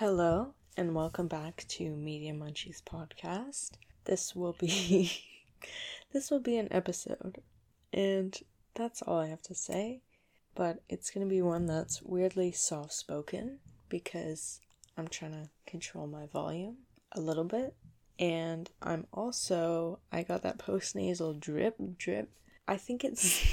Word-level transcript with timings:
Hello, 0.00 0.54
and 0.78 0.94
welcome 0.94 1.28
back 1.28 1.62
to 1.68 1.94
Media 1.94 2.32
Munchies 2.32 2.82
podcast. 2.82 3.72
This 4.06 4.34
will 4.34 4.56
be 4.58 5.12
this 6.14 6.30
will 6.30 6.40
be 6.40 6.56
an 6.56 6.68
episode, 6.70 7.42
and 7.92 8.34
that's 8.72 9.02
all 9.02 9.18
I 9.18 9.26
have 9.26 9.42
to 9.42 9.54
say. 9.54 10.00
But 10.54 10.82
it's 10.88 11.10
gonna 11.10 11.26
be 11.26 11.42
one 11.42 11.66
that's 11.66 12.00
weirdly 12.00 12.50
soft 12.50 12.94
spoken 12.94 13.58
because 13.90 14.62
I'm 14.96 15.06
trying 15.06 15.32
to 15.32 15.50
control 15.66 16.06
my 16.06 16.24
volume 16.28 16.78
a 17.12 17.20
little 17.20 17.44
bit, 17.44 17.74
and 18.18 18.70
I'm 18.80 19.06
also 19.12 19.98
I 20.10 20.22
got 20.22 20.40
that 20.44 20.56
post 20.56 20.96
nasal 20.96 21.34
drip 21.34 21.76
drip. 21.98 22.30
I 22.66 22.78
think 22.78 23.04
it's 23.04 23.44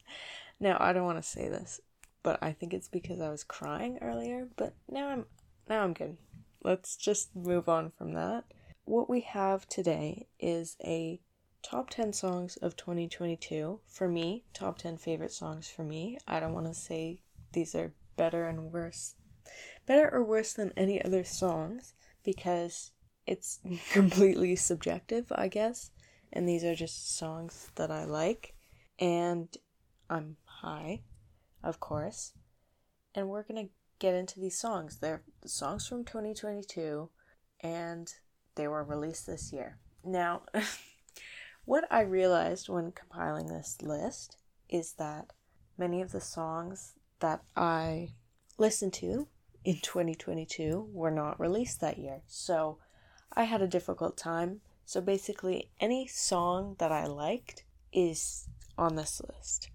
now 0.58 0.78
I 0.80 0.94
don't 0.94 1.04
want 1.04 1.18
to 1.18 1.22
say 1.22 1.50
this, 1.50 1.82
but 2.22 2.42
I 2.42 2.52
think 2.52 2.72
it's 2.72 2.88
because 2.88 3.20
I 3.20 3.28
was 3.28 3.44
crying 3.44 3.98
earlier. 4.00 4.48
But 4.56 4.72
now 4.88 5.08
I'm 5.10 5.26
now 5.68 5.82
I'm 5.82 5.92
good. 5.92 6.16
Let's 6.62 6.96
just 6.96 7.34
move 7.34 7.68
on 7.68 7.90
from 7.90 8.14
that. 8.14 8.44
What 8.84 9.08
we 9.08 9.20
have 9.20 9.68
today 9.68 10.28
is 10.38 10.76
a 10.84 11.20
top 11.62 11.90
10 11.90 12.12
songs 12.12 12.56
of 12.56 12.76
2022. 12.76 13.80
For 13.86 14.08
me, 14.08 14.44
top 14.52 14.78
10 14.78 14.98
favorite 14.98 15.32
songs 15.32 15.68
for 15.68 15.84
me. 15.84 16.18
I 16.26 16.40
don't 16.40 16.54
want 16.54 16.66
to 16.66 16.74
say 16.74 17.22
these 17.52 17.74
are 17.74 17.94
better 18.16 18.46
and 18.46 18.72
worse, 18.72 19.14
better 19.86 20.12
or 20.12 20.24
worse 20.24 20.52
than 20.52 20.72
any 20.76 21.02
other 21.02 21.24
songs 21.24 21.94
because 22.24 22.90
it's 23.26 23.60
completely 23.92 24.56
subjective, 24.56 25.32
I 25.34 25.48
guess. 25.48 25.90
And 26.32 26.48
these 26.48 26.64
are 26.64 26.74
just 26.74 27.16
songs 27.16 27.70
that 27.76 27.90
I 27.90 28.04
like. 28.04 28.54
And 28.98 29.48
I'm 30.08 30.36
high, 30.44 31.02
of 31.62 31.80
course. 31.80 32.32
And 33.14 33.28
we're 33.28 33.42
to 33.64 33.70
get 34.02 34.14
into 34.14 34.40
these 34.40 34.58
songs. 34.58 34.98
They're 34.98 35.22
songs 35.46 35.86
from 35.86 36.04
2022 36.04 37.08
and 37.60 38.12
they 38.56 38.66
were 38.66 38.82
released 38.82 39.28
this 39.28 39.52
year. 39.52 39.78
Now, 40.04 40.42
what 41.64 41.84
I 41.88 42.00
realized 42.00 42.68
when 42.68 42.90
compiling 42.90 43.46
this 43.46 43.78
list 43.80 44.38
is 44.68 44.94
that 44.94 45.32
many 45.78 46.02
of 46.02 46.10
the 46.10 46.20
songs 46.20 46.94
that 47.20 47.42
I 47.56 48.08
listened 48.58 48.92
to 48.94 49.28
in 49.64 49.76
2022 49.76 50.88
were 50.92 51.12
not 51.12 51.38
released 51.38 51.80
that 51.80 51.98
year. 51.98 52.22
So 52.26 52.78
I 53.32 53.44
had 53.44 53.62
a 53.62 53.68
difficult 53.68 54.16
time. 54.16 54.62
So 54.84 55.00
basically, 55.00 55.70
any 55.78 56.08
song 56.08 56.74
that 56.80 56.90
I 56.90 57.06
liked 57.06 57.62
is 57.92 58.48
on 58.76 58.96
this 58.96 59.22
list. 59.28 59.70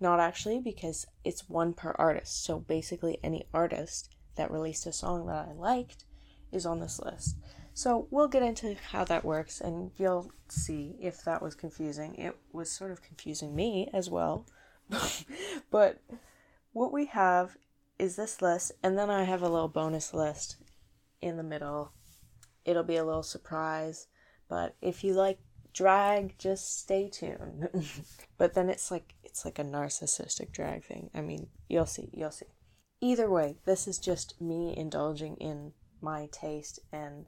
Not 0.00 0.18
actually, 0.18 0.60
because 0.60 1.06
it's 1.24 1.48
one 1.48 1.74
per 1.74 1.94
artist. 1.98 2.42
So 2.42 2.58
basically, 2.58 3.18
any 3.22 3.46
artist 3.52 4.14
that 4.36 4.50
released 4.50 4.86
a 4.86 4.92
song 4.92 5.26
that 5.26 5.48
I 5.48 5.52
liked 5.52 6.04
is 6.50 6.64
on 6.66 6.80
this 6.80 6.98
list. 6.98 7.36
So 7.74 8.08
we'll 8.10 8.28
get 8.28 8.42
into 8.42 8.76
how 8.90 9.04
that 9.04 9.24
works 9.24 9.60
and 9.60 9.92
you'll 9.96 10.32
see 10.48 10.96
if 11.00 11.22
that 11.24 11.40
was 11.40 11.54
confusing. 11.54 12.14
It 12.16 12.36
was 12.52 12.70
sort 12.70 12.90
of 12.90 13.02
confusing 13.02 13.54
me 13.54 13.88
as 13.92 14.10
well. 14.10 14.46
but 15.70 16.00
what 16.72 16.92
we 16.92 17.06
have 17.06 17.56
is 17.98 18.16
this 18.16 18.40
list, 18.40 18.72
and 18.82 18.98
then 18.98 19.10
I 19.10 19.24
have 19.24 19.42
a 19.42 19.48
little 19.48 19.68
bonus 19.68 20.14
list 20.14 20.56
in 21.20 21.36
the 21.36 21.42
middle. 21.42 21.92
It'll 22.64 22.82
be 22.82 22.96
a 22.96 23.04
little 23.04 23.22
surprise, 23.22 24.08
but 24.48 24.74
if 24.80 25.04
you 25.04 25.12
like 25.12 25.38
drag, 25.72 26.38
just 26.38 26.78
stay 26.80 27.08
tuned. 27.08 27.68
but 28.38 28.54
then 28.54 28.68
it's 28.68 28.90
like 28.90 29.14
it's 29.24 29.44
like 29.44 29.58
a 29.58 29.64
narcissistic 29.64 30.52
drag 30.52 30.84
thing. 30.84 31.10
I 31.14 31.20
mean, 31.20 31.48
you'll 31.68 31.86
see, 31.86 32.10
you'll 32.12 32.30
see. 32.30 32.46
Either 33.00 33.30
way, 33.30 33.56
this 33.64 33.88
is 33.88 33.98
just 33.98 34.40
me 34.40 34.74
indulging 34.76 35.36
in 35.36 35.72
my 36.02 36.28
taste 36.32 36.80
and 36.92 37.26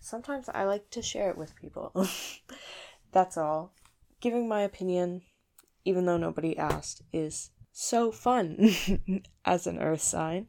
sometimes 0.00 0.48
I 0.48 0.64
like 0.64 0.90
to 0.90 1.02
share 1.02 1.30
it 1.30 1.38
with 1.38 1.56
people. 1.56 1.92
That's 3.12 3.36
all. 3.36 3.72
Giving 4.20 4.48
my 4.48 4.62
opinion, 4.62 5.22
even 5.84 6.06
though 6.06 6.16
nobody 6.16 6.56
asked, 6.56 7.02
is 7.12 7.50
so 7.72 8.10
fun 8.10 8.70
as 9.44 9.66
an 9.66 9.78
earth 9.78 10.02
sign. 10.02 10.48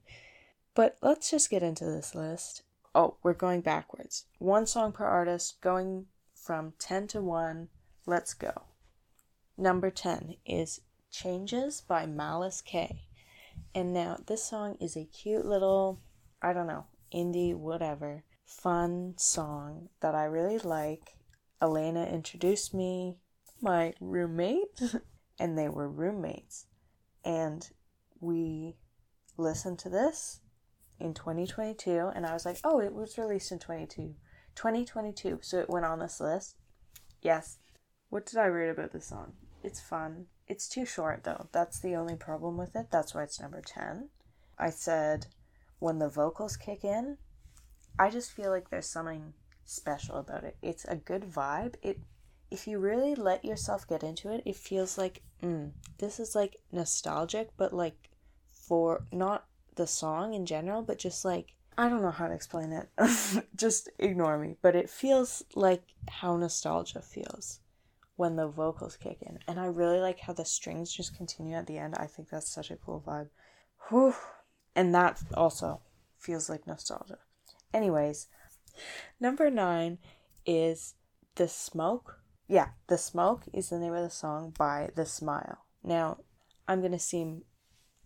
But 0.75 0.97
let's 1.01 1.29
just 1.29 1.49
get 1.49 1.63
into 1.63 1.85
this 1.85 2.15
list. 2.15 2.63
Oh, 2.95 3.17
we're 3.21 3.33
going 3.33 3.61
backwards. 3.61 4.25
One 4.39 4.65
song 4.65 4.91
per 4.91 5.05
artist, 5.05 5.61
going 5.61 6.07
from 6.49 6.73
10 6.79 7.05
to 7.05 7.21
1. 7.21 7.67
Let's 8.07 8.33
go. 8.33 8.63
Number 9.55 9.91
10 9.91 10.37
is 10.47 10.81
Changes 11.11 11.79
by 11.79 12.07
Malice 12.07 12.63
K. 12.63 13.03
And 13.75 13.93
now 13.93 14.17
this 14.25 14.45
song 14.45 14.75
is 14.81 14.97
a 14.97 15.05
cute 15.05 15.45
little, 15.45 16.01
I 16.41 16.53
don't 16.53 16.65
know, 16.65 16.87
indie, 17.13 17.53
whatever, 17.53 18.23
fun 18.47 19.13
song 19.15 19.89
that 19.99 20.15
I 20.15 20.23
really 20.23 20.57
like. 20.57 21.17
Elena 21.61 22.05
introduced 22.05 22.73
me, 22.73 23.17
my 23.61 23.93
roommate, 24.01 24.81
and 25.39 25.55
they 25.55 25.69
were 25.69 25.87
roommates. 25.87 26.65
And 27.23 27.69
we 28.19 28.75
listened 29.37 29.77
to 29.79 29.89
this 29.89 30.39
in 30.99 31.13
2022, 31.13 32.09
and 32.15 32.25
I 32.25 32.33
was 32.33 32.43
like, 32.43 32.57
oh, 32.63 32.81
it 32.81 32.95
was 32.95 33.19
released 33.19 33.51
in 33.51 33.59
22. 33.59 34.15
2022, 34.55 35.39
so 35.41 35.59
it 35.59 35.69
went 35.69 35.85
on 35.85 35.99
this 35.99 36.19
list. 36.19 36.55
Yes. 37.21 37.57
What 38.09 38.25
did 38.25 38.37
I 38.37 38.45
rate 38.45 38.69
about 38.69 38.91
this 38.91 39.07
song? 39.07 39.33
It's 39.63 39.79
fun. 39.79 40.27
It's 40.47 40.67
too 40.67 40.85
short 40.85 41.23
though. 41.23 41.47
That's 41.51 41.79
the 41.79 41.95
only 41.95 42.15
problem 42.15 42.57
with 42.57 42.75
it. 42.75 42.87
That's 42.91 43.13
why 43.13 43.23
it's 43.23 43.39
number 43.39 43.61
10. 43.61 44.09
I 44.57 44.69
said 44.69 45.27
when 45.79 45.99
the 45.99 46.09
vocals 46.09 46.57
kick 46.57 46.83
in, 46.83 47.17
I 47.97 48.09
just 48.09 48.31
feel 48.31 48.49
like 48.49 48.69
there's 48.69 48.89
something 48.89 49.33
special 49.65 50.15
about 50.15 50.43
it. 50.43 50.57
It's 50.61 50.85
a 50.85 50.95
good 50.95 51.23
vibe. 51.23 51.75
It 51.81 51.99
if 52.51 52.65
you 52.65 52.79
really 52.79 53.13
let 53.13 53.45
yourself 53.45 53.87
get 53.87 54.03
into 54.03 54.33
it, 54.33 54.41
it 54.45 54.55
feels 54.55 54.97
like 54.97 55.21
mm, 55.43 55.71
this 55.99 56.19
is 56.19 56.33
like 56.33 56.57
nostalgic, 56.71 57.49
but 57.57 57.73
like 57.73 58.09
for 58.51 59.05
not 59.11 59.45
the 59.75 59.85
song 59.85 60.33
in 60.33 60.45
general, 60.45 60.81
but 60.81 60.97
just 60.97 61.23
like 61.23 61.53
I 61.79 61.87
don't 61.87 62.01
know 62.01 62.11
how 62.11 62.27
to 62.27 62.33
explain 62.33 62.73
it. 62.73 62.89
Just 63.55 63.87
ignore 63.99 64.37
me. 64.37 64.57
But 64.61 64.75
it 64.75 64.89
feels 64.89 65.43
like 65.55 65.83
how 66.09 66.35
nostalgia 66.35 67.01
feels 67.01 67.61
when 68.17 68.35
the 68.35 68.49
vocals 68.49 68.97
kick 68.97 69.19
in. 69.21 69.39
And 69.47 69.57
I 69.57 69.67
really 69.67 70.01
like 70.01 70.19
how 70.19 70.33
the 70.33 70.43
strings 70.43 70.91
just 70.91 71.15
continue 71.15 71.55
at 71.55 71.67
the 71.67 71.77
end. 71.77 71.95
I 71.95 72.05
think 72.05 72.29
that's 72.29 72.53
such 72.53 72.69
a 72.69 72.75
cool 72.75 73.01
vibe. 73.07 73.29
Whew. 73.87 74.13
And 74.75 74.93
that 74.93 75.21
also 75.35 75.79
feels 76.17 76.49
like 76.49 76.67
nostalgia. 76.67 77.19
Anyways, 77.73 78.27
number 79.21 79.49
nine 79.49 79.99
is 80.45 80.95
The 81.35 81.47
Smoke. 81.47 82.17
Yeah, 82.49 82.71
The 82.87 82.97
Smoke 82.97 83.43
is 83.53 83.69
the 83.69 83.79
name 83.79 83.93
of 83.93 84.03
the 84.03 84.09
song 84.09 84.53
by 84.57 84.89
The 84.97 85.05
Smile. 85.05 85.59
Now, 85.81 86.17
I'm 86.67 86.81
going 86.81 86.91
to 86.91 86.99
seem 86.99 87.43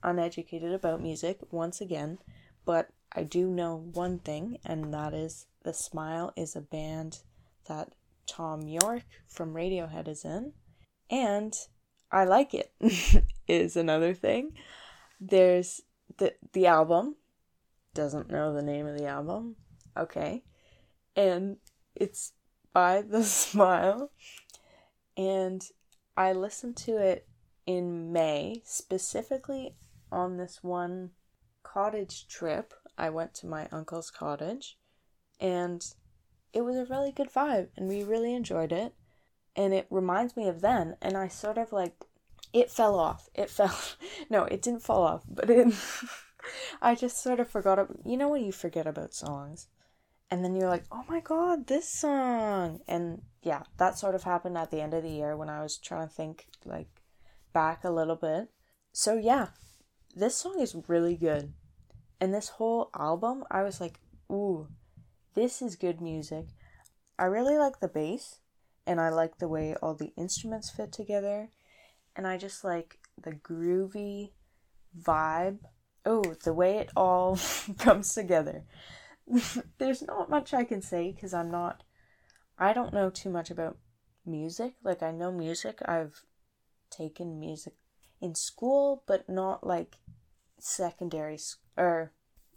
uneducated 0.04 0.74
about 0.74 1.02
music 1.02 1.40
once 1.50 1.82
again, 1.82 2.20
but 2.66 2.90
I 3.16 3.24
do 3.24 3.48
know 3.50 3.76
one 3.94 4.20
thing, 4.20 4.58
and 4.66 4.94
that 4.94 5.14
is 5.14 5.46
The 5.64 5.74
Smile 5.74 6.34
is 6.36 6.56
a 6.56 6.62
band 6.62 7.20
that 7.68 7.94
Thom 8.28 8.68
Yorke 8.68 9.06
from 9.28 9.54
Radiohead 9.54 10.08
is 10.08 10.26
in, 10.26 10.54
and 11.10 11.54
I 12.12 12.26
like 12.26 12.54
it, 12.54 12.74
is 13.48 13.76
another 13.76 14.14
thing. 14.14 14.54
There's 15.20 15.82
the, 16.18 16.34
the 16.54 16.66
album, 16.66 17.16
doesn't 17.94 18.32
know 18.32 18.54
the 18.54 18.64
name 18.64 18.88
of 18.88 18.98
the 18.98 19.06
album, 19.06 19.58
okay, 19.96 20.44
and 21.16 21.58
it's 21.96 22.34
by 22.74 23.04
The 23.04 23.24
Smile, 23.24 24.12
and 25.16 25.64
I 26.18 26.34
listened 26.34 26.78
to 26.78 26.98
it 26.98 27.28
in 27.68 28.12
May, 28.12 28.62
specifically 28.66 29.76
on 30.12 30.38
this 30.38 30.64
one 30.64 31.12
cottage 31.62 32.28
trip 32.28 32.74
I 32.98 33.10
went 33.10 33.34
to 33.36 33.48
my 33.48 33.68
uncle's 33.72 34.12
cottage 34.12 34.78
and 35.40 35.86
it 36.54 36.62
was 36.62 36.76
a 36.76 36.86
really 36.86 37.12
good 37.12 37.32
vibe 37.32 37.70
and 37.76 37.88
we 37.88 38.04
really 38.04 38.34
enjoyed 38.34 38.72
it. 38.72 38.94
And 39.56 39.74
it 39.74 39.88
reminds 39.90 40.36
me 40.36 40.48
of 40.48 40.62
then 40.62 40.96
and 41.02 41.18
I 41.18 41.28
sort 41.28 41.58
of 41.58 41.72
like 41.72 42.06
it 42.52 42.72
fell 42.72 43.00
off. 43.00 43.30
It 43.34 43.50
fell 43.50 43.78
no, 44.30 44.44
it 44.44 44.62
didn't 44.62 44.84
fall 44.84 45.04
off, 45.04 45.24
but 45.28 45.50
it 45.50 45.74
I 46.82 46.96
just 46.96 47.22
sort 47.22 47.40
of 47.40 47.50
forgot 47.50 47.80
it. 47.80 47.88
You 48.06 48.18
know 48.18 48.30
when 48.30 48.44
you 48.44 48.52
forget 48.52 48.88
about 48.88 49.14
songs 49.14 49.68
and 50.34 50.44
then 50.44 50.56
you're 50.56 50.70
like, 50.70 50.86
"Oh 50.92 51.04
my 51.08 51.20
god, 51.20 51.68
this 51.68 51.88
song." 51.88 52.80
And 52.88 53.22
yeah, 53.44 53.64
that 53.78 54.00
sort 54.00 54.16
of 54.16 54.24
happened 54.24 54.58
at 54.58 54.72
the 54.72 54.82
end 54.82 54.94
of 54.94 55.04
the 55.04 55.10
year 55.10 55.38
when 55.38 55.50
I 55.50 55.62
was 55.62 55.78
trying 55.78 56.08
to 56.08 56.14
think 56.14 56.48
like 56.66 57.04
back 57.54 57.84
a 57.84 57.92
little 57.92 58.16
bit. 58.16 58.50
So 58.92 59.16
yeah, 59.16 59.50
this 60.16 60.36
song 60.36 60.60
is 60.60 60.76
really 60.88 61.16
good. 61.16 61.54
And 62.24 62.34
this 62.34 62.48
whole 62.48 62.90
album, 62.98 63.44
I 63.52 63.64
was 63.64 63.82
like, 63.82 64.00
ooh, 64.32 64.70
this 65.34 65.62
is 65.62 65.76
good 65.76 66.00
music. 66.00 66.46
I 67.20 67.26
really 67.26 67.58
like 67.58 67.82
the 67.82 67.90
bass, 67.90 68.40
and 68.88 69.02
I 69.02 69.10
like 69.10 69.40
the 69.40 69.50
way 69.50 69.76
all 69.82 69.94
the 69.94 70.14
instruments 70.16 70.70
fit 70.70 70.94
together, 70.94 71.50
and 72.16 72.26
I 72.26 72.38
just 72.38 72.64
like 72.64 73.00
the 73.22 73.34
groovy 73.34 74.32
vibe 74.98 75.60
oh, 76.06 76.24
the 76.46 76.54
way 76.54 76.78
it 76.78 76.92
all 76.96 77.38
comes 77.78 78.14
together. 78.14 78.64
There's 79.78 80.02
not 80.02 80.30
much 80.30 80.54
I 80.54 80.64
can 80.64 80.82
say 80.82 81.12
because 81.12 81.34
I'm 81.34 81.52
not, 81.52 81.84
I 82.58 82.72
don't 82.72 82.94
know 82.94 83.10
too 83.10 83.32
much 83.32 83.52
about 83.52 83.80
music. 84.26 84.76
Like, 84.82 85.04
I 85.04 85.12
know 85.12 85.30
music, 85.30 85.80
I've 85.84 86.24
taken 86.90 87.38
music 87.38 87.74
in 88.22 88.34
school, 88.34 89.04
but 89.06 89.28
not 89.28 89.68
like 89.68 89.98
secondary, 90.58 91.38
or 91.78 92.12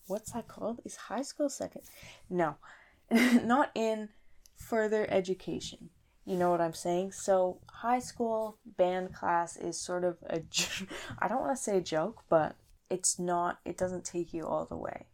what's 0.06 0.32
that 0.32 0.48
called? 0.48 0.80
Is 0.84 0.96
high 0.96 1.22
school 1.22 1.48
second? 1.48 1.82
No, 2.28 2.56
not 3.10 3.70
in 3.74 4.10
further 4.56 5.06
education. 5.10 5.90
You 6.24 6.36
know 6.36 6.50
what 6.50 6.60
I'm 6.60 6.74
saying? 6.74 7.12
So, 7.12 7.60
high 7.70 8.00
school 8.00 8.58
band 8.76 9.14
class 9.14 9.56
is 9.56 9.80
sort 9.80 10.02
of 10.02 10.16
a, 10.28 10.40
I 11.20 11.28
don't 11.28 11.40
want 11.40 11.56
to 11.56 11.62
say 11.62 11.76
a 11.76 11.80
joke, 11.80 12.24
but 12.28 12.56
it's 12.90 13.18
not, 13.18 13.60
it 13.64 13.78
doesn't 13.78 14.04
take 14.04 14.34
you 14.34 14.44
all 14.44 14.66
the 14.66 14.76
way. 14.76 15.06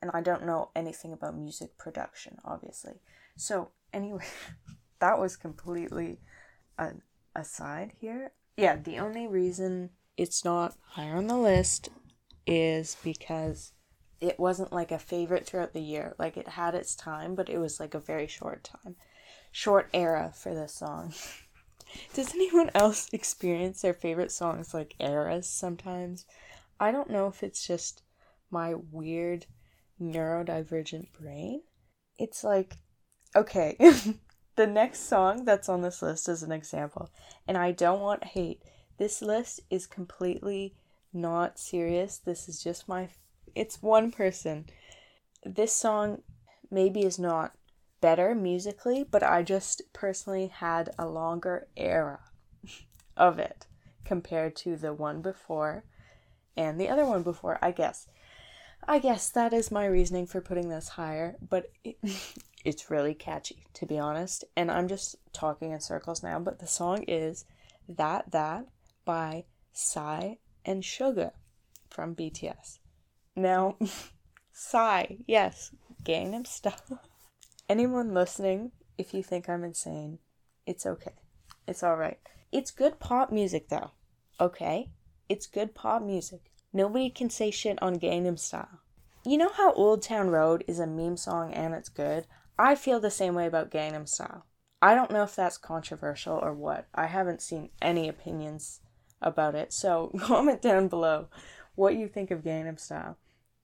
And 0.00 0.10
I 0.14 0.20
don't 0.20 0.46
know 0.46 0.70
anything 0.76 1.12
about 1.12 1.36
music 1.36 1.76
production, 1.76 2.38
obviously. 2.44 3.00
So, 3.36 3.70
anyway, 3.92 4.24
that 5.00 5.18
was 5.18 5.36
completely 5.36 6.18
an 6.78 7.02
aside 7.34 7.92
here. 8.00 8.30
Yeah, 8.56 8.76
the 8.76 9.00
only 9.00 9.26
reason 9.26 9.90
it's 10.16 10.44
not 10.44 10.74
higher 10.90 11.16
on 11.16 11.26
the 11.26 11.36
list 11.36 11.88
is 12.50 12.96
because 13.02 13.72
it 14.20 14.38
wasn't 14.38 14.72
like 14.72 14.92
a 14.92 14.98
favorite 14.98 15.46
throughout 15.46 15.72
the 15.72 15.80
year. 15.80 16.14
Like 16.18 16.36
it 16.36 16.48
had 16.48 16.74
its 16.74 16.94
time, 16.94 17.34
but 17.34 17.48
it 17.48 17.58
was 17.58 17.80
like 17.80 17.94
a 17.94 18.00
very 18.00 18.26
short 18.26 18.64
time 18.64 18.96
short 19.50 19.88
era 19.92 20.32
for 20.34 20.54
this 20.54 20.74
song. 20.74 21.12
Does 22.14 22.34
anyone 22.34 22.70
else 22.74 23.08
experience 23.12 23.82
their 23.82 23.94
favorite 23.94 24.30
songs 24.30 24.72
like 24.72 24.94
eras 25.00 25.48
sometimes? 25.48 26.24
I 26.78 26.92
don't 26.92 27.10
know 27.10 27.26
if 27.26 27.42
it's 27.42 27.66
just 27.66 28.02
my 28.50 28.74
weird 28.74 29.46
neurodivergent 30.00 31.12
brain. 31.12 31.62
It's 32.18 32.44
like, 32.44 32.76
okay, 33.34 33.76
the 34.56 34.66
next 34.66 35.00
song 35.08 35.44
that's 35.44 35.68
on 35.68 35.82
this 35.82 36.00
list 36.00 36.28
is 36.28 36.42
an 36.42 36.52
example, 36.52 37.10
and 37.48 37.58
I 37.58 37.72
don't 37.72 38.00
want 38.00 38.24
hate. 38.24 38.62
This 38.98 39.20
list 39.20 39.60
is 39.70 39.86
completely 39.86 40.74
not 41.12 41.58
serious. 41.58 42.18
This 42.18 42.48
is 42.48 42.62
just 42.62 42.88
my. 42.88 43.08
It's 43.54 43.82
one 43.82 44.10
person. 44.10 44.66
This 45.44 45.74
song 45.74 46.22
maybe 46.70 47.00
is 47.00 47.18
not 47.18 47.52
better 48.00 48.34
musically, 48.34 49.04
but 49.04 49.22
I 49.22 49.42
just 49.42 49.82
personally 49.92 50.48
had 50.48 50.90
a 50.98 51.06
longer 51.06 51.68
era 51.76 52.20
of 53.16 53.38
it 53.38 53.66
compared 54.04 54.56
to 54.56 54.76
the 54.76 54.92
one 54.92 55.20
before 55.20 55.84
and 56.56 56.80
the 56.80 56.88
other 56.88 57.06
one 57.06 57.22
before, 57.22 57.58
I 57.62 57.70
guess. 57.70 58.06
I 58.86 58.98
guess 58.98 59.28
that 59.30 59.52
is 59.52 59.70
my 59.70 59.86
reasoning 59.86 60.26
for 60.26 60.40
putting 60.40 60.68
this 60.68 60.88
higher, 60.88 61.36
but 61.46 61.70
it, 61.84 61.96
it's 62.64 62.90
really 62.90 63.14
catchy, 63.14 63.66
to 63.74 63.86
be 63.86 63.98
honest. 63.98 64.44
And 64.56 64.70
I'm 64.70 64.88
just 64.88 65.16
talking 65.32 65.72
in 65.72 65.80
circles 65.80 66.22
now, 66.22 66.38
but 66.38 66.58
the 66.58 66.66
song 66.66 67.04
is 67.04 67.44
That 67.88 68.30
That 68.32 68.66
by 69.04 69.44
Psy 69.72 70.34
and 70.64 70.82
Suga 70.82 71.32
from 71.88 72.14
BTS. 72.14 72.78
Now, 73.36 73.76
Psy, 74.52 75.16
yes, 75.26 75.70
Gangnam 76.04 76.46
Style. 76.46 77.00
Anyone 77.68 78.14
listening, 78.14 78.72
if 78.98 79.14
you 79.14 79.22
think 79.22 79.48
I'm 79.48 79.64
insane, 79.64 80.18
it's 80.66 80.86
okay. 80.86 81.14
It's 81.66 81.82
alright. 81.82 82.18
It's 82.52 82.70
good 82.70 82.98
pop 82.98 83.30
music 83.30 83.68
though. 83.68 83.92
Okay? 84.40 84.90
It's 85.28 85.46
good 85.46 85.74
pop 85.74 86.02
music. 86.02 86.50
Nobody 86.72 87.10
can 87.10 87.30
say 87.30 87.50
shit 87.50 87.80
on 87.82 87.98
Gangnam 87.98 88.38
Style. 88.38 88.80
You 89.24 89.38
know 89.38 89.50
how 89.50 89.72
Old 89.74 90.02
Town 90.02 90.30
Road 90.30 90.64
is 90.66 90.78
a 90.78 90.86
meme 90.86 91.16
song 91.16 91.52
and 91.52 91.74
it's 91.74 91.88
good? 91.88 92.26
I 92.58 92.74
feel 92.74 93.00
the 93.00 93.10
same 93.10 93.34
way 93.34 93.46
about 93.46 93.70
Gangnam 93.70 94.08
Style. 94.08 94.46
I 94.82 94.94
don't 94.94 95.10
know 95.10 95.22
if 95.22 95.36
that's 95.36 95.58
controversial 95.58 96.38
or 96.40 96.54
what. 96.54 96.86
I 96.94 97.06
haven't 97.06 97.42
seen 97.42 97.70
any 97.82 98.08
opinions 98.08 98.80
about 99.20 99.54
it. 99.54 99.72
So 99.72 100.12
comment 100.18 100.62
down 100.62 100.88
below 100.88 101.28
what 101.74 101.96
you 101.96 102.08
think 102.08 102.30
of 102.30 102.42
Gangnam 102.42 102.78
Style. 102.78 103.16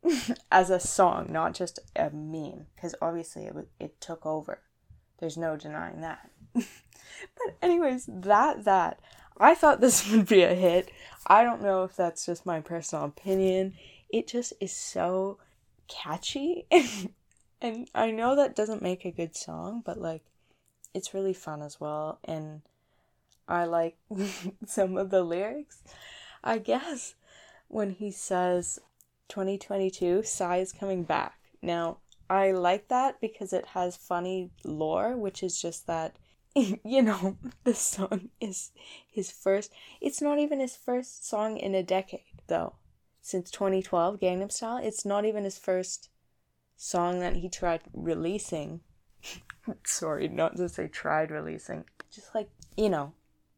as 0.52 0.70
a 0.70 0.80
song, 0.80 1.26
not 1.30 1.54
just 1.54 1.78
a 1.96 2.10
meme, 2.10 2.66
because 2.74 2.94
obviously 3.00 3.44
it 3.46 3.54
it 3.80 4.00
took 4.00 4.24
over. 4.24 4.60
There's 5.18 5.36
no 5.36 5.56
denying 5.56 6.00
that. 6.02 6.30
but 6.54 6.64
anyways, 7.62 8.08
that 8.08 8.64
that 8.64 9.00
I 9.38 9.54
thought 9.54 9.80
this 9.80 10.10
would 10.10 10.26
be 10.26 10.42
a 10.42 10.54
hit. 10.54 10.90
I 11.26 11.42
don't 11.42 11.62
know 11.62 11.84
if 11.84 11.96
that's 11.96 12.26
just 12.26 12.46
my 12.46 12.60
personal 12.60 13.04
opinion. 13.04 13.74
It 14.10 14.28
just 14.28 14.52
is 14.60 14.72
so 14.72 15.38
catchy. 15.88 16.66
and 17.60 17.88
I 17.94 18.10
know 18.10 18.36
that 18.36 18.56
doesn't 18.56 18.82
make 18.82 19.04
a 19.04 19.10
good 19.10 19.36
song, 19.36 19.82
but 19.84 19.98
like 19.98 20.22
it's 20.94 21.12
really 21.12 21.34
fun 21.34 21.62
as 21.62 21.78
well 21.78 22.18
and 22.24 22.62
I 23.48 23.64
like 23.64 23.96
some 24.66 24.96
of 24.96 25.10
the 25.10 25.22
lyrics. 25.22 25.82
I 26.42 26.58
guess 26.58 27.14
when 27.68 27.90
he 27.90 28.10
says 28.10 28.78
2022, 29.28 30.22
Psy 30.22 30.58
is 30.58 30.72
coming 30.72 31.04
back. 31.04 31.34
Now, 31.62 31.98
I 32.28 32.52
like 32.52 32.88
that 32.88 33.20
because 33.20 33.52
it 33.52 33.66
has 33.68 33.96
funny 33.96 34.50
lore, 34.64 35.16
which 35.16 35.42
is 35.42 35.60
just 35.60 35.86
that, 35.86 36.16
you 36.54 37.02
know, 37.02 37.36
this 37.64 37.78
song 37.78 38.30
is 38.40 38.72
his 39.10 39.30
first. 39.30 39.72
It's 40.00 40.20
not 40.20 40.38
even 40.38 40.60
his 40.60 40.76
first 40.76 41.28
song 41.28 41.56
in 41.56 41.74
a 41.74 41.82
decade, 41.82 42.42
though. 42.46 42.74
Since 43.20 43.50
2012, 43.50 44.20
Gangnam 44.20 44.52
Style, 44.52 44.78
it's 44.78 45.04
not 45.04 45.24
even 45.24 45.44
his 45.44 45.58
first 45.58 46.10
song 46.76 47.20
that 47.20 47.36
he 47.36 47.48
tried 47.48 47.80
releasing. 47.92 48.80
Sorry, 49.84 50.28
not 50.28 50.56
to 50.56 50.68
say 50.68 50.86
tried 50.86 51.32
releasing. 51.32 51.84
Just 52.12 52.34
like, 52.36 52.48
you 52.76 52.88
know, 52.88 53.14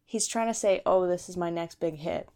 he's 0.09 0.25
trying 0.25 0.47
to 0.47 0.55
say, 0.55 0.81
oh, 0.87 1.05
this 1.05 1.29
is 1.29 1.37
my 1.37 1.51
next 1.51 1.79
big 1.79 1.97
hit. 1.97 2.27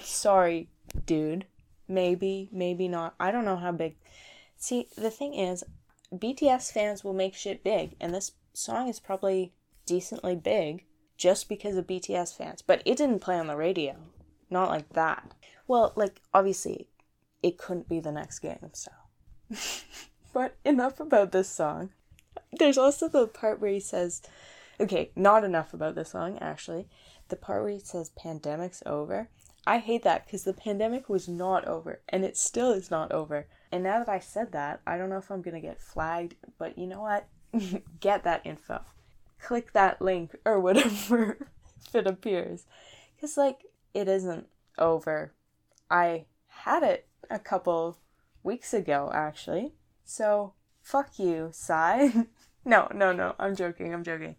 Sorry, 0.00 0.68
dude. 1.06 1.46
Maybe, 1.86 2.48
maybe 2.50 2.88
not. 2.88 3.14
I 3.20 3.30
don't 3.30 3.44
know 3.44 3.56
how 3.56 3.70
big. 3.70 3.94
See, 4.56 4.88
the 4.96 5.10
thing 5.12 5.34
is, 5.34 5.62
BTS 6.12 6.72
fans 6.72 7.04
will 7.04 7.12
make 7.12 7.32
shit 7.32 7.62
big, 7.62 7.94
and 8.00 8.12
this 8.12 8.32
song 8.54 8.88
is 8.88 8.98
probably 8.98 9.52
decently 9.86 10.34
big 10.34 10.84
just 11.16 11.48
because 11.48 11.76
of 11.76 11.86
BTS 11.86 12.36
fans. 12.36 12.60
But 12.60 12.82
it 12.84 12.98
didn't 12.98 13.20
play 13.20 13.38
on 13.38 13.46
the 13.46 13.56
radio. 13.56 13.94
Not 14.50 14.68
like 14.68 14.88
that. 14.94 15.32
Well, 15.68 15.92
like, 15.94 16.20
obviously, 16.34 16.88
it 17.40 17.56
couldn't 17.56 17.88
be 17.88 18.00
the 18.00 18.10
next 18.10 18.40
game, 18.40 18.70
so. 18.72 18.90
but 20.32 20.56
enough 20.64 20.98
about 20.98 21.30
this 21.30 21.48
song. 21.48 21.90
There's 22.58 22.78
also 22.78 23.06
the 23.06 23.28
part 23.28 23.60
where 23.60 23.70
he 23.70 23.78
says, 23.78 24.22
okay, 24.80 25.10
not 25.16 25.44
enough 25.44 25.74
about 25.74 25.94
this 25.94 26.10
song, 26.10 26.38
actually. 26.38 26.88
The 27.28 27.36
part 27.36 27.62
where 27.62 27.72
he 27.72 27.80
says, 27.80 28.10
pandemic's 28.10 28.82
over. 28.86 29.28
I 29.66 29.78
hate 29.78 30.04
that 30.04 30.24
because 30.24 30.44
the 30.44 30.52
pandemic 30.52 31.08
was 31.08 31.26
not 31.26 31.66
over 31.66 32.00
and 32.08 32.24
it 32.24 32.36
still 32.36 32.70
is 32.70 32.90
not 32.90 33.10
over. 33.10 33.48
And 33.72 33.82
now 33.82 33.98
that 33.98 34.08
I 34.08 34.20
said 34.20 34.52
that, 34.52 34.80
I 34.86 34.96
don't 34.96 35.10
know 35.10 35.18
if 35.18 35.30
I'm 35.30 35.42
to 35.42 35.60
get 35.60 35.80
flagged, 35.80 36.36
but 36.56 36.78
you 36.78 36.86
know 36.86 37.00
what? 37.00 37.26
get 38.00 38.22
that 38.22 38.42
info. 38.44 38.80
Click 39.40 39.72
that 39.72 40.00
link 40.00 40.36
or 40.44 40.60
whatever 40.60 41.48
if 41.84 41.94
it 41.94 42.06
appears. 42.06 42.66
Because, 43.14 43.36
like, 43.36 43.64
it 43.92 44.08
isn't 44.08 44.46
over. 44.78 45.32
I 45.90 46.26
had 46.48 46.82
it 46.82 47.08
a 47.28 47.38
couple 47.38 47.98
weeks 48.42 48.72
ago, 48.72 49.10
actually. 49.12 49.74
So, 50.04 50.54
fuck 50.80 51.18
you, 51.18 51.50
Psy. 51.52 52.10
no, 52.66 52.88
no, 52.92 53.12
no. 53.12 53.34
I'm 53.38 53.56
joking. 53.56 53.94
I'm 53.94 54.04
joking. 54.04 54.36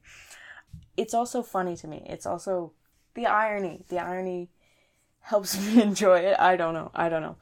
It's 0.95 1.13
also 1.13 1.41
funny 1.41 1.75
to 1.77 1.87
me. 1.87 2.05
It's 2.07 2.25
also 2.25 2.73
the 3.15 3.25
irony. 3.25 3.85
The 3.87 3.99
irony 3.99 4.49
helps 5.21 5.57
me 5.65 5.81
enjoy 5.81 6.19
it. 6.19 6.39
I 6.39 6.55
don't 6.57 6.73
know. 6.73 6.91
I 6.93 7.09
don't 7.09 7.21
know. 7.21 7.37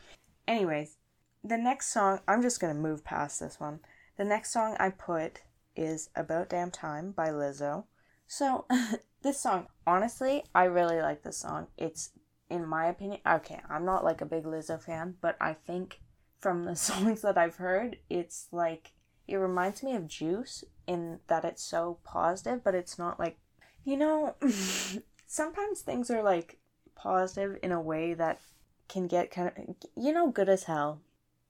Anyways, 0.47 0.97
the 1.43 1.57
next 1.57 1.87
song, 1.87 2.19
I'm 2.27 2.41
just 2.41 2.59
going 2.59 2.73
to 2.73 2.79
move 2.79 3.03
past 3.03 3.39
this 3.39 3.59
one. 3.59 3.79
The 4.17 4.23
next 4.23 4.53
song 4.53 4.77
I 4.79 4.89
put 4.89 5.41
is 5.75 6.09
About 6.15 6.49
Damn 6.49 6.71
Time 6.71 7.11
by 7.11 7.29
Lizzo. 7.29 7.85
So, 8.27 8.65
this 9.23 9.41
song, 9.41 9.67
honestly, 9.85 10.43
I 10.53 10.65
really 10.65 11.01
like 11.01 11.23
this 11.23 11.37
song. 11.37 11.67
It's, 11.77 12.11
in 12.49 12.65
my 12.67 12.85
opinion, 12.85 13.21
okay, 13.27 13.59
I'm 13.69 13.85
not 13.85 14.03
like 14.03 14.21
a 14.21 14.25
big 14.25 14.43
Lizzo 14.43 14.81
fan, 14.81 15.15
but 15.19 15.35
I 15.41 15.53
think 15.53 15.99
from 16.39 16.63
the 16.63 16.75
songs 16.75 17.21
that 17.21 17.37
I've 17.37 17.57
heard, 17.57 17.97
it's 18.09 18.47
like, 18.51 18.93
it 19.27 19.37
reminds 19.37 19.83
me 19.83 19.95
of 19.95 20.07
Juice 20.07 20.63
in 20.87 21.19
that 21.27 21.45
it's 21.45 21.63
so 21.63 21.97
positive, 22.03 22.63
but 22.63 22.75
it's 22.75 22.99
not 22.99 23.19
like, 23.19 23.37
you 23.83 23.97
know, 23.97 24.35
sometimes 25.27 25.81
things 25.81 26.09
are 26.11 26.23
like 26.23 26.57
positive 26.95 27.57
in 27.61 27.71
a 27.71 27.81
way 27.81 28.13
that 28.13 28.39
can 28.87 29.07
get 29.07 29.31
kind 29.31 29.47
of 29.47 29.75
you 29.95 30.11
know 30.11 30.29
good 30.29 30.49
as 30.49 30.63
hell. 30.63 31.01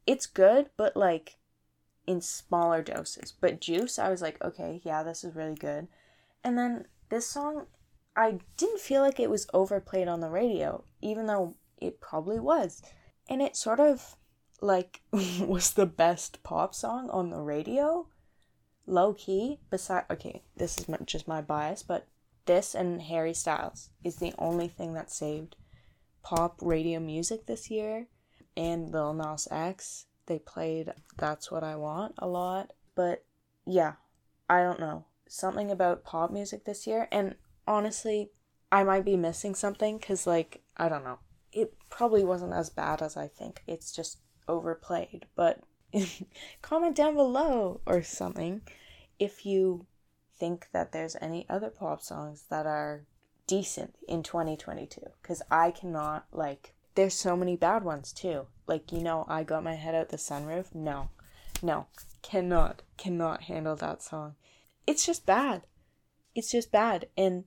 It's 0.07 0.25
good, 0.25 0.69
but 0.77 0.95
like 0.95 1.37
in 2.07 2.21
smaller 2.21 2.81
doses. 2.81 3.33
But 3.39 3.61
Juice, 3.61 3.97
I 3.99 4.09
was 4.09 4.21
like, 4.21 4.41
okay, 4.43 4.81
yeah, 4.83 5.03
this 5.03 5.23
is 5.23 5.35
really 5.35 5.55
good. 5.55 5.87
And 6.43 6.57
then 6.57 6.85
this 7.09 7.27
song, 7.27 7.65
I 8.15 8.39
didn't 8.57 8.79
feel 8.79 9.01
like 9.01 9.19
it 9.19 9.29
was 9.29 9.47
overplayed 9.53 10.07
on 10.07 10.19
the 10.19 10.29
radio, 10.29 10.83
even 11.01 11.25
though 11.25 11.55
it 11.77 11.99
probably 11.99 12.39
was. 12.39 12.81
And 13.27 13.41
it 13.41 13.55
sort 13.55 13.79
of 13.79 14.15
like 14.61 15.01
was 15.39 15.73
the 15.73 15.85
best 15.85 16.43
pop 16.43 16.73
song 16.73 17.09
on 17.09 17.29
the 17.29 17.41
radio. 17.41 18.07
Low 18.87 19.13
key, 19.13 19.59
beside 19.69 20.05
okay, 20.11 20.43
this 20.55 20.77
is 20.77 20.87
my, 20.87 20.97
just 21.05 21.27
my 21.27 21.41
bias, 21.41 21.81
but 21.81 22.07
this 22.45 22.75
and 22.75 23.01
Harry 23.01 23.33
Styles 23.33 23.89
is 24.03 24.17
the 24.17 24.33
only 24.37 24.67
thing 24.67 24.93
that 24.93 25.11
saved 25.11 25.55
pop 26.21 26.59
radio 26.61 26.99
music 26.99 27.45
this 27.45 27.69
year. 27.69 28.07
And 28.55 28.91
Lil 28.91 29.13
Nas 29.13 29.47
X, 29.51 30.05
they 30.27 30.39
played 30.39 30.93
That's 31.17 31.51
What 31.51 31.63
I 31.63 31.75
Want 31.75 32.13
a 32.17 32.27
lot. 32.27 32.71
But 32.95 33.25
yeah, 33.65 33.93
I 34.49 34.61
don't 34.61 34.79
know. 34.79 35.05
Something 35.27 35.71
about 35.71 36.03
pop 36.03 36.31
music 36.31 36.65
this 36.65 36.87
year. 36.87 37.07
And 37.11 37.35
honestly, 37.67 38.31
I 38.71 38.83
might 38.83 39.05
be 39.05 39.17
missing 39.17 39.55
something 39.55 39.97
because, 39.97 40.25
like, 40.27 40.63
I 40.77 40.89
don't 40.89 41.03
know. 41.03 41.19
It 41.51 41.73
probably 41.89 42.23
wasn't 42.23 42.53
as 42.53 42.69
bad 42.69 43.01
as 43.01 43.17
I 43.17 43.27
think. 43.27 43.63
It's 43.67 43.91
just 43.91 44.19
overplayed. 44.47 45.25
But 45.35 45.61
comment 46.61 46.95
down 46.95 47.15
below 47.15 47.81
or 47.85 48.03
something 48.03 48.61
if 49.19 49.45
you 49.45 49.85
think 50.37 50.67
that 50.73 50.91
there's 50.91 51.15
any 51.21 51.45
other 51.49 51.69
pop 51.69 52.01
songs 52.01 52.45
that 52.49 52.65
are 52.65 53.05
decent 53.47 53.95
in 54.07 54.23
2022 54.23 55.01
because 55.21 55.41
I 55.51 55.71
cannot 55.71 56.25
like 56.31 56.73
there's 56.95 57.13
so 57.13 57.35
many 57.35 57.55
bad 57.55 57.83
ones 57.83 58.11
too. 58.11 58.47
Like 58.67 58.91
you 58.91 58.99
know, 58.99 59.25
I 59.27 59.43
got 59.43 59.63
my 59.63 59.75
head 59.75 59.95
out 59.95 60.09
the 60.09 60.17
sunroof. 60.17 60.73
No. 60.73 61.09
No. 61.61 61.87
Cannot 62.21 62.81
cannot 62.97 63.43
handle 63.43 63.75
that 63.77 64.01
song. 64.01 64.35
It's 64.87 65.05
just 65.05 65.25
bad. 65.25 65.63
It's 66.33 66.51
just 66.51 66.71
bad 66.71 67.07
and 67.17 67.45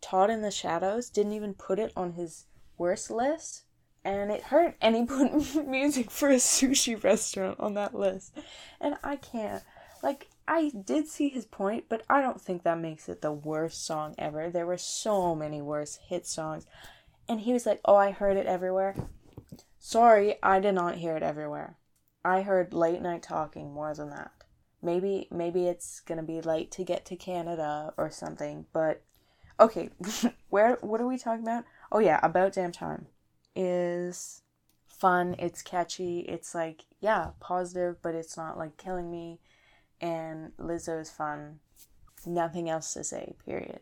Todd 0.00 0.30
in 0.30 0.42
the 0.42 0.50
Shadows 0.50 1.10
didn't 1.10 1.32
even 1.32 1.54
put 1.54 1.78
it 1.78 1.92
on 1.96 2.12
his 2.12 2.46
worst 2.76 3.10
list 3.10 3.64
and 4.04 4.30
it 4.30 4.44
hurt 4.44 4.76
and 4.80 4.96
he 4.96 5.04
put 5.06 5.66
music 5.66 6.10
for 6.10 6.30
a 6.30 6.36
sushi 6.36 7.02
restaurant 7.02 7.58
on 7.60 7.74
that 7.74 7.94
list. 7.94 8.34
And 8.80 8.96
I 9.02 9.16
can't 9.16 9.62
like 10.02 10.28
I 10.46 10.70
did 10.70 11.08
see 11.08 11.28
his 11.28 11.44
point, 11.44 11.84
but 11.88 12.02
I 12.08 12.22
don't 12.22 12.40
think 12.40 12.62
that 12.62 12.78
makes 12.78 13.08
it 13.08 13.20
the 13.20 13.32
worst 13.32 13.84
song 13.84 14.14
ever. 14.16 14.48
There 14.48 14.66
were 14.66 14.78
so 14.78 15.34
many 15.34 15.60
worse 15.60 15.98
hit 16.08 16.26
songs. 16.26 16.64
And 17.28 17.40
he 17.40 17.52
was 17.52 17.66
like, 17.66 17.80
Oh, 17.84 17.96
I 17.96 18.10
heard 18.10 18.36
it 18.36 18.46
everywhere. 18.46 18.94
Sorry, 19.78 20.36
I 20.42 20.60
did 20.60 20.74
not 20.74 20.96
hear 20.96 21.16
it 21.16 21.22
everywhere. 21.22 21.76
I 22.24 22.42
heard 22.42 22.74
late 22.74 23.00
night 23.02 23.22
talking 23.22 23.72
more 23.72 23.94
than 23.94 24.10
that. 24.10 24.32
Maybe 24.80 25.28
maybe 25.30 25.66
it's 25.66 26.00
gonna 26.00 26.22
be 26.22 26.40
late 26.40 26.70
to 26.72 26.84
get 26.84 27.04
to 27.06 27.16
Canada 27.16 27.92
or 27.96 28.10
something, 28.10 28.66
but 28.72 29.02
okay, 29.58 29.90
where 30.48 30.78
what 30.80 31.00
are 31.00 31.06
we 31.06 31.18
talking 31.18 31.42
about? 31.42 31.64
Oh 31.90 31.98
yeah, 31.98 32.20
about 32.22 32.52
damn 32.52 32.72
time 32.72 33.06
is 33.58 34.42
fun, 34.86 35.34
it's 35.38 35.62
catchy, 35.62 36.20
it's 36.20 36.54
like, 36.54 36.84
yeah, 37.00 37.30
positive, 37.40 37.96
but 38.00 38.14
it's 38.14 38.36
not 38.36 38.56
like 38.56 38.76
killing 38.76 39.10
me 39.10 39.40
and 40.00 40.52
Lizzo 40.58 41.00
is 41.00 41.10
fun. 41.10 41.58
Nothing 42.24 42.70
else 42.70 42.92
to 42.94 43.04
say, 43.04 43.34
period. 43.44 43.80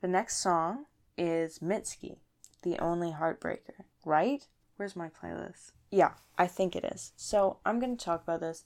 The 0.00 0.08
next 0.08 0.38
song 0.38 0.86
is 1.16 1.58
Mitski, 1.58 2.18
The 2.62 2.78
Only 2.78 3.12
Heartbreaker, 3.12 3.84
right? 4.04 4.46
Where's 4.76 4.96
my 4.96 5.08
playlist? 5.08 5.72
Yeah, 5.90 6.12
I 6.36 6.46
think 6.46 6.76
it 6.76 6.84
is. 6.84 7.12
So 7.16 7.58
I'm 7.64 7.80
going 7.80 7.96
to 7.96 8.04
talk 8.04 8.22
about 8.22 8.40
this. 8.40 8.64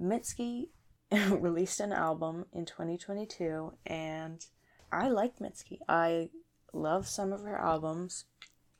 Mitski 0.00 0.68
released 1.30 1.80
an 1.80 1.92
album 1.92 2.46
in 2.52 2.66
2022, 2.66 3.72
and 3.86 4.44
I 4.90 5.08
like 5.08 5.38
Mitski. 5.38 5.78
I 5.88 6.30
love 6.72 7.06
some 7.06 7.32
of 7.32 7.42
her 7.42 7.58
albums, 7.58 8.24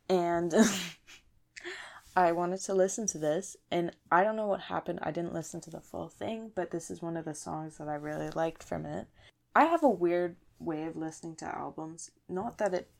and 0.08 0.54
I 2.16 2.32
wanted 2.32 2.60
to 2.60 2.74
listen 2.74 3.06
to 3.08 3.18
this, 3.18 3.56
and 3.70 3.94
I 4.10 4.24
don't 4.24 4.36
know 4.36 4.46
what 4.46 4.62
happened. 4.62 5.00
I 5.02 5.10
didn't 5.10 5.34
listen 5.34 5.60
to 5.62 5.70
the 5.70 5.80
full 5.80 6.08
thing, 6.08 6.50
but 6.54 6.70
this 6.70 6.90
is 6.90 7.02
one 7.02 7.16
of 7.16 7.26
the 7.26 7.34
songs 7.34 7.76
that 7.78 7.88
I 7.88 7.94
really 7.94 8.30
liked 8.30 8.62
from 8.62 8.86
it. 8.86 9.06
I 9.54 9.64
have 9.64 9.82
a 9.82 9.88
weird 9.88 10.36
way 10.58 10.84
of 10.84 10.96
listening 10.96 11.36
to 11.36 11.44
albums. 11.44 12.10
Not 12.28 12.58
that 12.58 12.72
it 12.72 12.90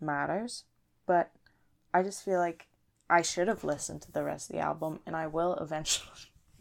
matters, 0.00 0.64
but 1.06 1.30
I 1.92 2.02
just 2.02 2.24
feel 2.24 2.38
like 2.38 2.68
I 3.10 3.22
should 3.22 3.48
have 3.48 3.64
listened 3.64 4.02
to 4.02 4.12
the 4.12 4.24
rest 4.24 4.48
of 4.48 4.56
the 4.56 4.62
album, 4.62 5.00
and 5.06 5.14
I 5.14 5.26
will 5.26 5.54
eventually. 5.56 6.10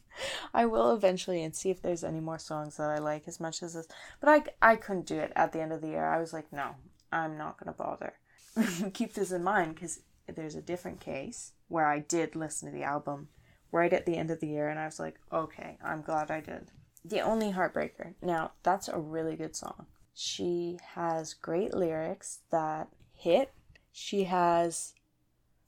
I 0.54 0.66
will 0.66 0.94
eventually 0.94 1.44
and 1.44 1.56
see 1.56 1.70
if 1.70 1.82
there's 1.82 2.04
any 2.04 2.20
more 2.20 2.38
songs 2.38 2.78
that 2.78 2.90
I 2.90 3.00
like 3.00 3.28
as 3.28 3.40
much 3.40 3.64
as 3.64 3.74
this. 3.74 3.88
But 4.20 4.30
I, 4.62 4.72
I 4.74 4.76
couldn't 4.76 5.08
do 5.08 5.18
it 5.18 5.32
at 5.36 5.54
the 5.54 5.62
end 5.62 5.72
of 5.72 5.82
the 5.82 5.88
year. 5.88 6.06
I 6.06 6.20
was 6.20 6.34
like, 6.34 6.52
no, 6.52 6.76
I'm 7.14 7.38
not 7.38 7.60
going 7.60 7.74
to 7.74 7.78
bother. 7.78 8.14
Keep 8.94 9.14
this 9.14 9.32
in 9.32 9.44
mind 9.44 9.76
because 9.76 10.02
there's 10.28 10.56
a 10.56 10.62
different 10.62 11.00
case 11.00 11.54
where 11.68 11.88
I 11.88 12.00
did 12.00 12.36
listen 12.36 12.70
to 12.70 12.78
the 12.78 12.84
album 12.84 13.30
right 13.72 13.92
at 13.94 14.06
the 14.06 14.18
end 14.18 14.32
of 14.32 14.40
the 14.40 14.48
year 14.48 14.70
and 14.70 14.80
I 14.80 14.86
was 14.86 15.00
like, 15.00 15.20
okay, 15.32 15.78
I'm 15.84 16.02
glad 16.02 16.32
I 16.32 16.40
did. 16.40 16.72
The 17.06 17.22
Only 17.22 17.52
Heartbreaker. 17.52 18.14
Now, 18.22 18.52
that's 18.64 18.88
a 18.88 19.00
really 19.00 19.36
good 19.36 19.56
song. 19.56 19.88
She 20.14 20.78
has 20.96 21.34
great 21.34 21.74
lyrics 21.74 22.40
that 22.52 22.90
hit. 23.14 23.52
She 23.92 24.26
has 24.26 24.94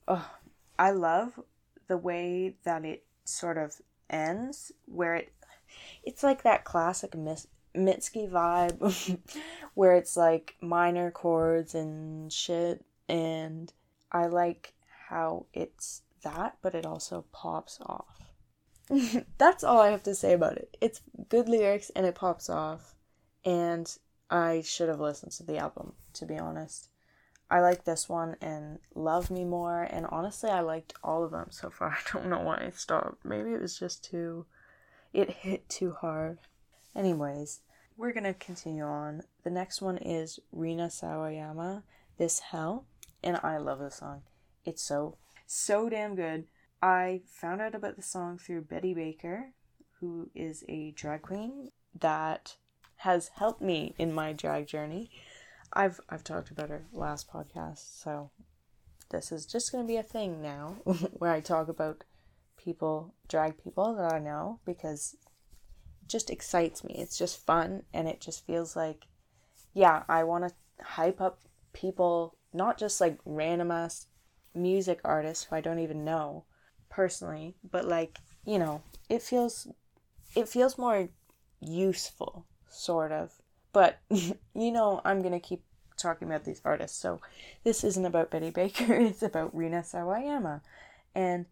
oh, 0.08 0.30
I 0.78 0.92
love 0.92 1.40
the 1.88 1.98
way 1.98 2.56
that 2.64 2.86
it 2.86 3.06
sort 3.24 3.58
of 3.58 3.82
ends 4.10 4.72
where 4.86 5.16
it 5.16 5.34
it's 6.04 6.24
like 6.24 6.44
that 6.44 6.64
classic 6.64 7.16
Miss 7.16 7.48
Mitski 7.76 8.30
vibe 8.30 9.20
where 9.74 9.96
it's 9.96 10.16
like 10.18 10.56
minor 10.62 11.12
chords 11.12 11.76
and 11.76 12.32
shit 12.32 12.84
and 13.08 13.72
I 14.12 14.28
like 14.28 14.74
how 15.10 15.46
it's 15.54 16.02
that, 16.24 16.58
but 16.62 16.76
it 16.76 16.86
also 16.86 17.26
pops 17.32 17.80
off. 17.86 18.34
That's 19.38 19.64
all 19.64 19.80
I 19.80 19.90
have 19.90 20.04
to 20.04 20.16
say 20.16 20.34
about 20.34 20.58
it. 20.58 20.78
It's 20.82 21.02
good 21.30 21.50
lyrics 21.50 21.92
and 21.96 22.06
it 22.06 22.16
pops 22.16 22.50
off, 22.50 22.96
and 23.44 23.92
I 24.30 24.62
should 24.62 24.90
have 24.90 25.00
listened 25.00 25.32
to 25.34 25.44
the 25.44 25.58
album, 25.58 25.94
to 26.14 26.26
be 26.26 26.38
honest. 26.38 26.90
I 27.50 27.60
like 27.60 27.84
this 27.84 28.10
one 28.10 28.38
and 28.42 28.80
Love 28.96 29.30
Me 29.30 29.44
More, 29.44 29.84
and 29.84 30.08
honestly, 30.08 30.50
I 30.50 30.62
liked 30.62 30.94
all 31.04 31.24
of 31.24 31.32
them 31.32 31.48
so 31.52 31.70
far. 31.70 31.90
I 32.08 32.12
don't 32.12 32.30
know 32.30 32.40
why 32.40 32.64
I 32.66 32.72
stopped. 32.72 33.24
Maybe 33.24 33.54
it 33.54 33.62
was 33.62 33.78
just 33.78 34.04
too. 34.04 34.46
It 35.14 35.30
hit 35.30 35.70
too 35.70 35.96
hard. 36.00 36.40
Anyways, 36.96 37.62
we're 37.98 38.14
gonna 38.14 38.34
continue 38.34 38.84
on. 38.84 39.24
The 39.44 39.50
next 39.50 39.82
one 39.82 39.98
is 39.98 40.40
Rina 40.52 40.88
Sawayama, 40.88 41.84
This 42.18 42.40
Hell 42.40 42.86
and 43.26 43.40
I 43.44 43.58
love 43.58 43.80
the 43.80 43.92
song. 43.92 44.22
It's 44.64 44.84
so 44.84 45.18
so 45.48 45.90
damn 45.90 46.16
good. 46.16 46.46
I 46.82 47.22
found 47.26 47.62
out 47.62 47.76
about 47.76 47.96
the 47.96 48.02
song 48.02 48.38
through 48.38 48.62
Betty 48.62 48.94
Baker, 48.94 49.54
who 50.00 50.30
is 50.36 50.64
a 50.70 50.92
drag 50.92 51.24
queen 51.24 51.72
that 52.00 52.56
has 52.98 53.30
helped 53.36 53.62
me 53.62 53.96
in 53.98 54.14
my 54.14 54.32
drag 54.32 54.68
journey. 54.68 55.10
I've 55.74 56.00
I've 56.10 56.24
talked 56.24 56.52
about 56.52 56.70
her 56.70 56.86
last 56.94 57.30
podcast, 57.30 58.02
so 58.02 58.30
this 59.10 59.32
is 59.32 59.46
just 59.46 59.72
going 59.72 59.84
to 59.84 59.88
be 59.88 59.98
a 59.98 60.04
thing 60.04 60.42
now 60.42 60.76
where 61.14 61.32
I 61.32 61.42
talk 61.42 61.68
about 61.68 62.04
people, 62.58 63.14
drag 63.28 63.62
people 63.64 63.96
that 63.96 64.14
I 64.14 64.20
know 64.20 64.60
because 64.66 65.16
just 66.08 66.30
excites 66.30 66.84
me. 66.84 66.96
It's 66.98 67.18
just 67.18 67.46
fun 67.46 67.84
and 67.94 68.08
it 68.08 68.22
just 68.22 68.46
feels 68.46 68.76
like 68.76 69.06
yeah, 69.76 70.04
I 70.08 70.24
want 70.24 70.48
to 70.48 70.84
hype 70.84 71.22
up 71.22 71.42
people 71.74 72.36
not 72.54 72.78
just 72.80 73.00
like 73.00 73.20
random 73.26 73.70
ass 73.70 74.08
music 74.56 75.02
artists 75.04 75.44
who 75.44 75.56
I 75.56 75.62
don't 75.62 75.80
even 75.80 76.06
know 76.06 76.46
personally, 76.90 77.56
but 77.70 77.86
like, 77.86 78.20
you 78.46 78.58
know, 78.58 78.82
it 79.10 79.22
feels 79.22 79.68
it 80.36 80.48
feels 80.48 80.78
more 80.78 81.10
useful, 81.60 82.46
sort 82.70 83.12
of. 83.12 83.34
But 83.74 84.00
you 84.10 84.72
know, 84.72 85.02
I'm 85.04 85.22
gonna 85.22 85.40
keep 85.40 85.62
talking 85.98 86.28
about 86.28 86.46
these 86.46 86.62
artists. 86.64 86.98
So 86.98 87.20
this 87.64 87.84
isn't 87.84 88.06
about 88.06 88.32
Betty 88.32 88.50
Baker, 88.50 88.94
it's 88.96 89.22
about 89.22 89.56
Rina 89.56 89.82
Sawayama. 89.82 90.62
And 91.14 91.46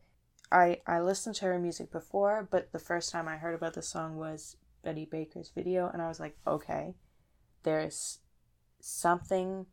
I 0.53 0.81
I 0.85 0.99
listened 0.99 1.35
to 1.35 1.45
her 1.45 1.59
music 1.59 1.91
before, 1.91 2.47
but 2.49 2.71
the 2.71 2.79
first 2.79 3.11
time 3.11 3.27
I 3.27 3.37
heard 3.37 3.55
about 3.55 3.73
the 3.73 3.81
song 3.81 4.15
was 4.15 4.55
Betty 4.83 5.05
Baker's 5.05 5.51
video 5.53 5.89
and 5.91 6.01
I 6.01 6.07
was 6.07 6.19
like, 6.19 6.37
okay, 6.45 6.93
there's 7.63 8.19
something 8.79 9.65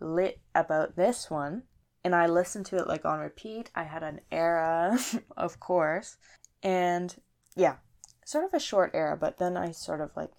lit 0.00 0.40
about 0.54 0.96
this 0.96 1.30
one 1.30 1.62
and 2.02 2.14
I 2.14 2.26
listened 2.26 2.66
to 2.66 2.76
it 2.76 2.88
like 2.88 3.04
on 3.04 3.20
repeat. 3.20 3.70
I 3.74 3.84
had 3.84 4.02
an 4.02 4.20
era, 4.32 4.98
of 5.36 5.60
course, 5.60 6.16
and 6.62 7.14
yeah, 7.54 7.76
sort 8.24 8.44
of 8.44 8.54
a 8.54 8.60
short 8.60 8.90
era, 8.94 9.16
but 9.16 9.38
then 9.38 9.56
I 9.56 9.70
sort 9.70 10.00
of 10.00 10.10
like 10.16 10.32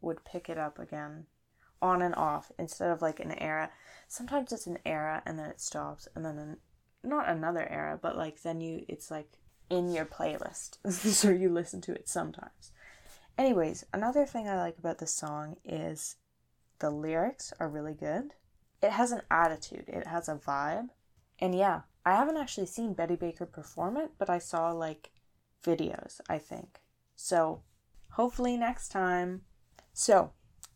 would 0.00 0.24
pick 0.24 0.48
it 0.48 0.58
up 0.58 0.78
again 0.78 1.26
on 1.82 2.02
and 2.02 2.14
off 2.14 2.50
instead 2.58 2.90
of 2.90 3.02
like 3.02 3.20
an 3.20 3.32
era. 3.38 3.70
Sometimes 4.08 4.52
it's 4.52 4.66
an 4.66 4.78
era 4.84 5.22
and 5.26 5.38
then 5.38 5.48
it 5.48 5.60
stops, 5.60 6.08
and 6.14 6.24
then 6.24 6.38
an, 6.38 6.56
not 7.02 7.28
another 7.28 7.66
era, 7.68 7.98
but 8.00 8.16
like 8.16 8.42
then 8.42 8.60
you 8.60 8.84
it's 8.88 9.10
like 9.10 9.28
in 9.68 9.92
your 9.92 10.04
playlist, 10.04 10.78
so 10.90 11.30
you 11.30 11.48
listen 11.48 11.80
to 11.82 11.92
it 11.92 12.08
sometimes. 12.08 12.72
Anyways, 13.38 13.84
another 13.92 14.26
thing 14.26 14.48
I 14.48 14.56
like 14.56 14.78
about 14.78 14.98
this 14.98 15.14
song 15.14 15.56
is 15.64 16.16
the 16.78 16.90
lyrics 16.90 17.52
are 17.58 17.68
really 17.68 17.94
good 17.94 18.32
it 18.82 18.92
has 18.92 19.12
an 19.12 19.22
attitude, 19.30 19.84
it 19.88 20.06
has 20.06 20.28
a 20.28 20.36
vibe. 20.36 20.88
And 21.38 21.54
yeah, 21.54 21.82
I 22.04 22.12
haven't 22.12 22.36
actually 22.36 22.66
seen 22.66 22.94
Betty 22.94 23.16
Baker 23.16 23.46
perform 23.46 23.96
it, 23.96 24.12
but 24.18 24.30
I 24.30 24.38
saw 24.38 24.70
like 24.72 25.10
videos, 25.64 26.20
I 26.28 26.38
think. 26.38 26.80
So 27.16 27.62
hopefully 28.12 28.56
next 28.56 28.88
time. 28.88 29.42
So, 29.92 30.32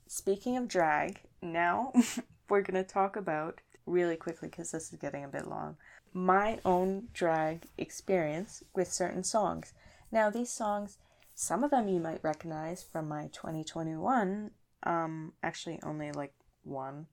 speaking 0.06 0.56
of 0.56 0.68
drag, 0.68 1.20
now 1.40 1.92
we're 2.48 2.62
going 2.62 2.82
to 2.82 2.88
talk 2.88 3.16
about 3.16 3.60
really 3.86 4.16
quickly 4.16 4.48
because 4.48 4.70
this 4.70 4.92
is 4.92 4.98
getting 4.98 5.24
a 5.24 5.28
bit 5.28 5.46
long 5.46 5.76
my 6.14 6.60
own 6.64 7.08
drag 7.12 7.66
experience 7.76 8.62
with 8.72 8.90
certain 8.90 9.24
songs. 9.24 9.74
Now, 10.12 10.30
these 10.30 10.50
songs, 10.50 10.96
some 11.34 11.64
of 11.64 11.72
them 11.72 11.88
you 11.88 11.98
might 11.98 12.22
recognize 12.22 12.84
from 12.84 13.08
my 13.08 13.28
2021, 13.32 14.52
um, 14.84 15.32
actually, 15.42 15.80
only 15.82 16.12
like 16.12 16.32
one. 16.62 17.06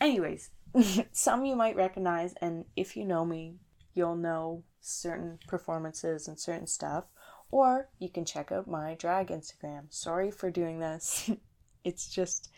Anyways, 0.00 0.50
some 1.12 1.44
you 1.44 1.54
might 1.54 1.76
recognize, 1.76 2.32
and 2.40 2.64
if 2.74 2.96
you 2.96 3.04
know 3.04 3.26
me, 3.26 3.56
you'll 3.92 4.16
know 4.16 4.62
certain 4.80 5.38
performances 5.46 6.26
and 6.26 6.40
certain 6.40 6.66
stuff. 6.66 7.04
Or 7.50 7.88
you 7.98 8.08
can 8.08 8.24
check 8.24 8.50
out 8.50 8.66
my 8.66 8.94
drag 8.94 9.28
Instagram. 9.28 9.84
Sorry 9.90 10.30
for 10.30 10.50
doing 10.50 10.80
this. 10.80 11.30
it's 11.84 12.08
just 12.08 12.50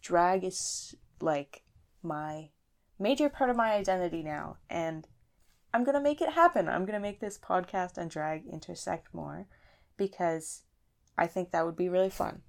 drag 0.00 0.44
is 0.44 0.94
like 1.20 1.62
my 2.02 2.50
major 2.98 3.28
part 3.28 3.50
of 3.50 3.56
my 3.56 3.72
identity 3.72 4.22
now. 4.22 4.56
And 4.68 5.06
I'm 5.72 5.84
going 5.84 5.94
to 5.94 6.00
make 6.00 6.20
it 6.20 6.32
happen. 6.32 6.68
I'm 6.68 6.84
going 6.84 6.98
to 6.98 7.00
make 7.00 7.20
this 7.20 7.38
podcast 7.38 7.96
and 7.96 8.10
drag 8.10 8.46
intersect 8.46 9.14
more 9.14 9.46
because 9.96 10.62
I 11.16 11.26
think 11.26 11.50
that 11.50 11.64
would 11.64 11.76
be 11.76 11.88
really 11.88 12.10
fun. 12.10 12.42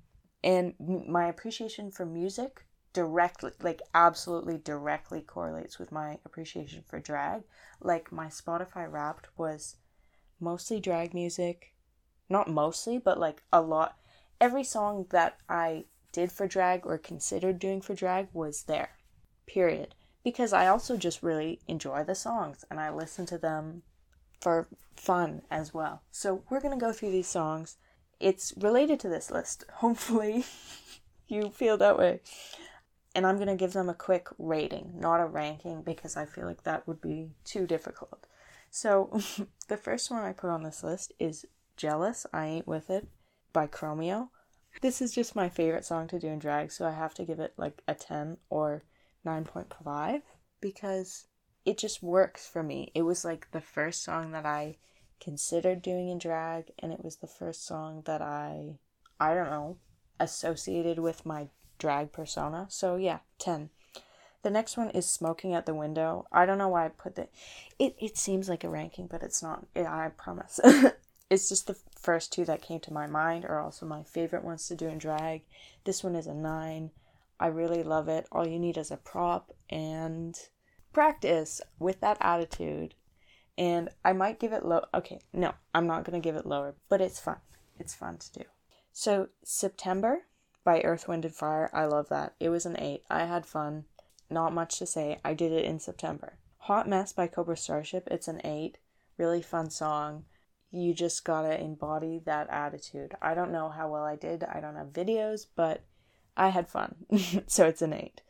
And 0.44 0.74
my 0.80 1.28
appreciation 1.28 1.92
for 1.92 2.06
music 2.06 2.66
directly, 2.94 3.52
like 3.62 3.82
absolutely 3.94 4.58
directly 4.58 5.22
correlates 5.22 5.78
with 5.78 5.92
my 5.92 6.18
appreciation 6.26 6.84
for 6.88 7.00
drag. 7.00 7.44
Like 7.80 8.12
my 8.12 8.28
Spotify 8.28 8.92
wrapped 8.92 9.28
was 9.38 9.76
mostly 10.40 10.80
drag 10.80 11.14
music. 11.14 11.74
Not 12.28 12.50
mostly, 12.50 12.98
but 12.98 13.20
like 13.20 13.44
a 13.54 13.62
lot. 13.62 13.98
Every 14.40 14.64
song 14.64 15.06
that 15.12 15.38
I 15.48 15.86
did 16.12 16.32
for 16.32 16.48
drag 16.48 16.88
or 16.88 16.98
considered 16.98 17.60
doing 17.60 17.82
for 17.82 17.94
drag 17.94 18.30
was 18.34 18.64
there. 18.64 18.92
Period 19.46 19.94
because 20.24 20.54
I 20.54 20.68
also 20.68 20.98
just 20.98 21.24
really 21.24 21.60
enjoy 21.68 22.04
the 22.04 22.16
songs 22.16 22.66
and 22.70 22.80
I 22.80 22.92
listen 22.92 23.26
to 23.28 23.38
them 23.38 23.84
for 24.40 24.68
fun 24.96 25.44
as 25.50 25.74
well. 25.74 26.02
So 26.12 26.44
we're 26.50 26.60
going 26.60 26.78
to 26.78 26.84
go 26.84 26.92
through 26.92 27.12
these 27.12 27.28
songs. 27.28 27.78
It's 28.20 28.54
related 28.58 29.00
to 29.02 29.10
this 29.10 29.32
list. 29.32 29.66
Hopefully 29.76 30.46
you 31.28 31.50
feel 31.50 31.78
that 31.78 31.98
way. 31.98 32.22
And 33.14 33.26
I'm 33.26 33.36
going 33.36 33.48
to 33.48 33.56
give 33.56 33.74
them 33.74 33.90
a 33.90 33.94
quick 33.94 34.28
rating, 34.38 34.94
not 34.96 35.20
a 35.20 35.26
ranking 35.26 35.82
because 35.82 36.16
I 36.16 36.26
feel 36.26 36.46
like 36.46 36.64
that 36.64 36.88
would 36.88 37.02
be 37.02 37.32
too 37.44 37.68
difficult. 37.68 38.26
So 38.70 39.20
the 39.68 39.78
first 39.78 40.10
one 40.10 40.24
I 40.24 40.32
put 40.32 40.50
on 40.50 40.64
this 40.64 40.84
list 40.84 41.14
is 41.20 41.46
Jealous, 41.76 42.26
I 42.32 42.46
Ain't 42.46 42.68
With 42.68 42.90
It 42.90 43.08
by 43.52 43.68
Chromeo. 43.68 44.30
This 44.82 45.02
is 45.02 45.14
just 45.14 45.36
my 45.36 45.50
favorite 45.50 45.84
song 45.84 46.08
to 46.08 46.20
do 46.20 46.28
in 46.28 46.40
drag, 46.40 46.72
so 46.72 46.88
I 46.88 46.92
have 46.92 47.14
to 47.16 47.26
give 47.26 47.40
it 47.40 47.54
like 47.58 47.82
a 47.88 47.94
10 47.94 48.38
or 48.50 48.84
9.5 49.26 50.22
because 50.60 51.26
it 51.66 51.78
just 51.78 52.02
works 52.02 52.48
for 52.48 52.64
me. 52.64 52.92
It 52.96 53.04
was 53.04 53.24
like 53.24 53.52
the 53.52 53.62
first 53.62 54.04
song 54.04 54.32
that 54.32 54.46
I 54.46 54.78
considered 55.20 55.82
doing 55.82 56.10
in 56.10 56.18
drag, 56.18 56.72
and 56.80 56.92
it 56.92 57.04
was 57.04 57.18
the 57.18 57.28
first 57.28 57.66
song 57.66 58.02
that 58.06 58.22
I, 58.22 58.80
I 59.20 59.34
don't 59.34 59.50
know, 59.50 59.78
associated 60.20 61.00
with 61.00 61.26
my 61.26 61.48
drag 61.78 62.12
persona. 62.12 62.68
So 62.70 62.96
yeah, 62.96 63.20
10. 63.40 63.70
The 64.44 64.50
next 64.50 64.76
one 64.76 64.90
is 64.90 65.08
Smoking 65.08 65.54
at 65.54 65.68
the 65.68 65.76
Window. 65.76 66.26
I 66.32 66.48
don't 66.48 66.58
know 66.58 66.70
why 66.70 66.86
I 66.86 66.90
put 66.90 67.16
that. 67.16 67.30
It, 67.78 67.96
it 68.00 68.18
seems 68.18 68.50
like 68.50 68.64
a 68.64 68.70
ranking, 68.70 69.06
but 69.06 69.22
it's 69.22 69.44
not. 69.44 69.66
I 69.76 70.10
promise. 70.18 70.60
it's 71.30 71.48
just 71.48 71.68
the 71.68 71.78
first 71.96 72.34
two 72.34 72.46
that 72.46 72.64
came 72.64 72.80
to 72.82 72.94
my 72.94 73.06
mind 73.06 73.46
are 73.46 73.62
also 73.62 73.86
my 73.86 74.02
favorite 74.02 74.44
ones 74.44 74.68
to 74.68 74.76
do 74.76 74.88
in 74.88 74.98
drag. 74.98 75.44
This 75.84 76.04
one 76.04 76.16
is 76.16 76.26
a 76.26 76.34
9. 76.34 76.90
I 77.42 77.48
really 77.48 77.82
love 77.82 78.08
it. 78.08 78.28
All 78.32 78.48
you 78.48 78.60
need 78.60 78.78
is 78.78 78.92
a 78.92 78.98
prop 78.98 79.52
and 79.68 80.38
practice 80.94 81.60
with 81.80 82.00
that 82.02 82.18
attitude. 82.22 82.94
And 83.58 83.90
I 84.06 84.14
might 84.14 84.40
give 84.40 84.54
it 84.54 84.64
low. 84.64 84.86
Okay, 84.94 85.22
no, 85.34 85.54
I'm 85.74 85.88
not 85.88 86.04
going 86.04 86.22
to 86.22 86.26
give 86.26 86.36
it 86.36 86.46
lower, 86.46 86.76
but 86.88 87.02
it's 87.02 87.20
fun. 87.20 87.38
It's 87.80 87.96
fun 87.96 88.20
to 88.20 88.32
do. 88.40 88.46
So, 88.94 89.30
September 89.44 90.20
by 90.64 90.82
Earth, 90.82 91.08
Wind, 91.08 91.26
and 91.26 91.34
Fire. 91.34 91.72
I 91.74 91.86
love 91.86 92.10
that. 92.10 92.36
It 92.40 92.50
was 92.50 92.68
an 92.68 92.80
8. 92.80 93.04
I 93.10 93.26
had 93.26 93.48
fun. 93.48 93.86
Not 94.30 94.54
much 94.54 94.78
to 94.78 94.86
say. 94.86 95.20
I 95.26 95.34
did 95.34 95.52
it 95.52 95.66
in 95.66 95.80
September. 95.80 96.38
Hot 96.60 96.88
Mess 96.88 97.12
by 97.12 97.26
Cobra 97.26 97.58
Starship. 97.58 98.08
It's 98.12 98.28
an 98.28 98.42
8. 98.44 98.78
Really 99.18 99.42
fun 99.42 99.72
song. 99.72 100.26
You 100.70 100.94
just 100.94 101.26
gotta 101.26 101.60
embody 101.60 102.22
that 102.26 102.50
attitude. 102.50 103.16
I 103.20 103.34
don't 103.34 103.52
know 103.52 103.70
how 103.70 103.90
well 103.90 104.04
I 104.04 104.16
did. 104.16 104.44
I 104.44 104.60
don't 104.62 104.76
have 104.76 104.94
videos, 104.94 105.48
but 105.56 105.84
I 106.36 106.50
had 106.50 106.70
fun. 106.70 106.96
so 107.48 107.68
it's 107.68 107.82
an 107.82 107.94
8. 107.94 108.22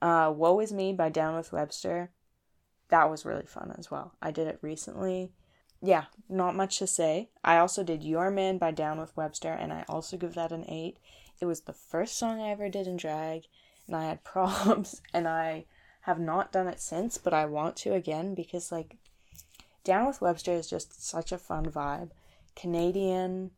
Uh, 0.00 0.30
Whoa 0.30 0.58
Is 0.60 0.72
Me 0.72 0.92
by 0.92 1.08
Down 1.08 1.36
with 1.36 1.52
Webster. 1.52 2.10
That 2.88 3.10
was 3.10 3.24
really 3.24 3.46
fun 3.46 3.74
as 3.78 3.90
well. 3.90 4.14
I 4.20 4.30
did 4.30 4.48
it 4.48 4.58
recently. 4.62 5.32
Yeah, 5.80 6.04
not 6.28 6.54
much 6.54 6.78
to 6.78 6.86
say. 6.86 7.30
I 7.42 7.58
also 7.58 7.82
did 7.82 8.04
Your 8.04 8.30
Man 8.30 8.58
by 8.58 8.70
Down 8.70 9.00
with 9.00 9.16
Webster, 9.16 9.52
and 9.52 9.72
I 9.72 9.84
also 9.88 10.16
give 10.16 10.34
that 10.34 10.52
an 10.52 10.68
8. 10.68 10.98
It 11.40 11.46
was 11.46 11.62
the 11.62 11.72
first 11.72 12.16
song 12.16 12.40
I 12.40 12.50
ever 12.50 12.68
did 12.68 12.86
in 12.86 12.96
drag, 12.96 13.46
and 13.86 13.96
I 13.96 14.04
had 14.04 14.24
props, 14.24 15.00
and 15.12 15.26
I 15.26 15.66
have 16.02 16.20
not 16.20 16.52
done 16.52 16.68
it 16.68 16.80
since, 16.80 17.18
but 17.18 17.34
I 17.34 17.46
want 17.46 17.76
to 17.78 17.94
again 17.94 18.34
because, 18.34 18.70
like, 18.70 18.96
Down 19.84 20.06
with 20.06 20.20
Webster 20.20 20.52
is 20.52 20.70
just 20.70 21.04
such 21.04 21.32
a 21.32 21.38
fun 21.38 21.66
vibe. 21.66 22.10
Canadian. 22.54 23.50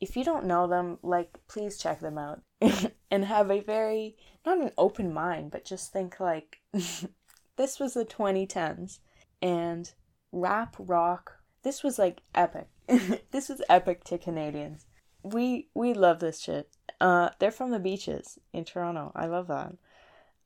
If 0.00 0.16
you 0.16 0.24
don't 0.24 0.44
know 0.44 0.66
them, 0.66 0.98
like, 1.02 1.38
please 1.48 1.78
check 1.78 2.00
them 2.00 2.18
out. 2.18 2.42
and 3.10 3.24
have 3.24 3.50
a 3.50 3.60
very 3.60 4.16
not 4.44 4.58
an 4.58 4.70
open 4.78 5.12
mind, 5.12 5.50
but 5.50 5.64
just 5.64 5.92
think 5.92 6.20
like 6.20 6.60
this 7.56 7.78
was 7.80 7.94
the 7.94 8.04
2010s 8.04 8.98
and 9.42 9.92
rap 10.32 10.76
rock. 10.78 11.38
This 11.62 11.82
was 11.82 11.98
like 11.98 12.22
epic. 12.34 12.68
this 13.30 13.48
was 13.48 13.62
epic 13.68 14.04
to 14.04 14.18
Canadians. 14.18 14.86
We 15.22 15.68
we 15.74 15.92
love 15.92 16.20
this 16.20 16.40
shit. 16.40 16.70
Uh, 17.00 17.30
they're 17.38 17.50
from 17.50 17.72
the 17.72 17.78
beaches 17.78 18.38
in 18.52 18.64
Toronto. 18.64 19.12
I 19.14 19.26
love 19.26 19.48
that. 19.48 19.74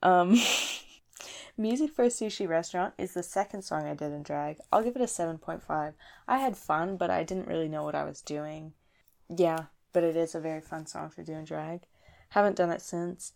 Um, 0.03 0.40
Music 1.57 1.92
for 1.92 2.05
a 2.05 2.09
Sushi 2.09 2.49
Restaurant 2.49 2.94
is 2.96 3.12
the 3.12 3.23
second 3.23 3.62
song 3.62 3.87
I 3.87 3.94
did 3.94 4.12
in 4.12 4.23
drag. 4.23 4.57
I'll 4.73 4.83
give 4.83 4.96
it 4.96 5.03
a 5.03 5.05
7.5. 5.05 5.92
I 6.27 6.38
had 6.38 6.57
fun, 6.57 6.96
but 6.96 7.11
I 7.11 7.23
didn't 7.23 7.49
really 7.49 7.68
know 7.68 7.83
what 7.83 7.94
I 7.94 8.05
was 8.05 8.23
doing. 8.23 8.73
Yeah, 9.29 9.64
but 9.92 10.03
it 10.03 10.16
is 10.16 10.35
a 10.35 10.40
very 10.40 10.62
fun 10.62 10.87
song 10.87 11.11
to 11.16 11.23
do 11.23 11.35
in 11.35 11.44
drag. 11.44 11.83
Haven't 12.30 12.56
done 12.56 12.70
it 12.70 12.82
since. 12.82 13.32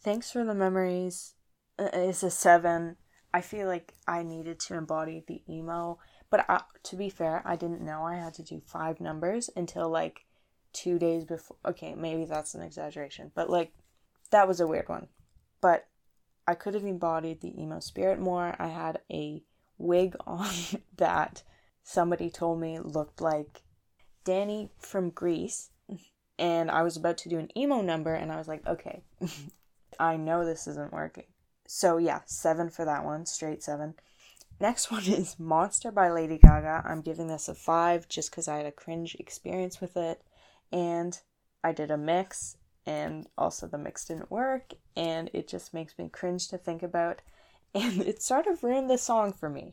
Thanks 0.00 0.30
for 0.30 0.44
the 0.44 0.54
memories 0.54 1.34
uh, 1.78 1.90
is 1.94 2.22
a 2.22 2.30
seven. 2.30 2.96
I 3.32 3.40
feel 3.40 3.66
like 3.66 3.94
I 4.06 4.22
needed 4.22 4.60
to 4.60 4.74
embody 4.74 5.24
the 5.26 5.42
emo, 5.48 5.98
but 6.28 6.44
I, 6.48 6.62
to 6.82 6.96
be 6.96 7.08
fair, 7.08 7.42
I 7.44 7.56
didn't 7.56 7.80
know 7.80 8.04
I 8.04 8.16
had 8.16 8.34
to 8.34 8.42
do 8.42 8.60
five 8.66 9.00
numbers 9.00 9.48
until 9.56 9.88
like 9.88 10.26
two 10.72 10.98
days 10.98 11.24
before. 11.24 11.56
Okay, 11.64 11.94
maybe 11.94 12.24
that's 12.24 12.54
an 12.54 12.62
exaggeration, 12.62 13.30
but 13.34 13.48
like 13.48 13.72
that 14.30 14.48
was 14.48 14.60
a 14.60 14.66
weird 14.66 14.88
one. 14.88 15.08
But 15.60 15.86
I 16.46 16.54
could 16.54 16.74
have 16.74 16.84
embodied 16.84 17.40
the 17.40 17.60
emo 17.60 17.78
spirit 17.80 18.18
more. 18.18 18.56
I 18.58 18.68
had 18.68 19.00
a 19.10 19.42
wig 19.78 20.16
on 20.26 20.50
that 20.96 21.42
somebody 21.84 22.30
told 22.30 22.60
me 22.60 22.78
looked 22.80 23.20
like 23.20 23.62
Danny 24.24 24.70
from 24.78 25.10
Grease 25.10 25.70
and 26.38 26.70
I 26.70 26.82
was 26.82 26.96
about 26.96 27.18
to 27.18 27.28
do 27.28 27.38
an 27.38 27.56
emo 27.56 27.80
number, 27.80 28.14
and 28.14 28.32
I 28.32 28.36
was 28.36 28.48
like, 28.48 28.66
okay, 28.66 29.02
I 29.98 30.16
know 30.16 30.44
this 30.44 30.66
isn't 30.66 30.92
working. 30.92 31.24
So, 31.66 31.96
yeah, 31.98 32.20
seven 32.26 32.70
for 32.70 32.84
that 32.84 33.04
one, 33.04 33.26
straight 33.26 33.62
seven. 33.62 33.94
Next 34.60 34.90
one 34.92 35.04
is 35.06 35.38
Monster 35.38 35.90
by 35.90 36.10
Lady 36.10 36.38
Gaga. 36.38 36.82
I'm 36.84 37.00
giving 37.00 37.28
this 37.28 37.48
a 37.48 37.54
five 37.54 38.08
just 38.08 38.30
because 38.30 38.48
I 38.48 38.58
had 38.58 38.66
a 38.66 38.72
cringe 38.72 39.16
experience 39.18 39.80
with 39.80 39.96
it, 39.96 40.22
and 40.70 41.18
I 41.64 41.72
did 41.72 41.90
a 41.90 41.96
mix, 41.96 42.56
and 42.86 43.26
also 43.36 43.66
the 43.66 43.78
mix 43.78 44.04
didn't 44.04 44.30
work, 44.30 44.72
and 44.96 45.30
it 45.32 45.48
just 45.48 45.74
makes 45.74 45.98
me 45.98 46.08
cringe 46.08 46.48
to 46.48 46.58
think 46.58 46.82
about. 46.82 47.22
And 47.74 48.02
it 48.02 48.20
sort 48.20 48.46
of 48.46 48.62
ruined 48.62 48.90
the 48.90 48.98
song 48.98 49.32
for 49.32 49.48
me, 49.48 49.72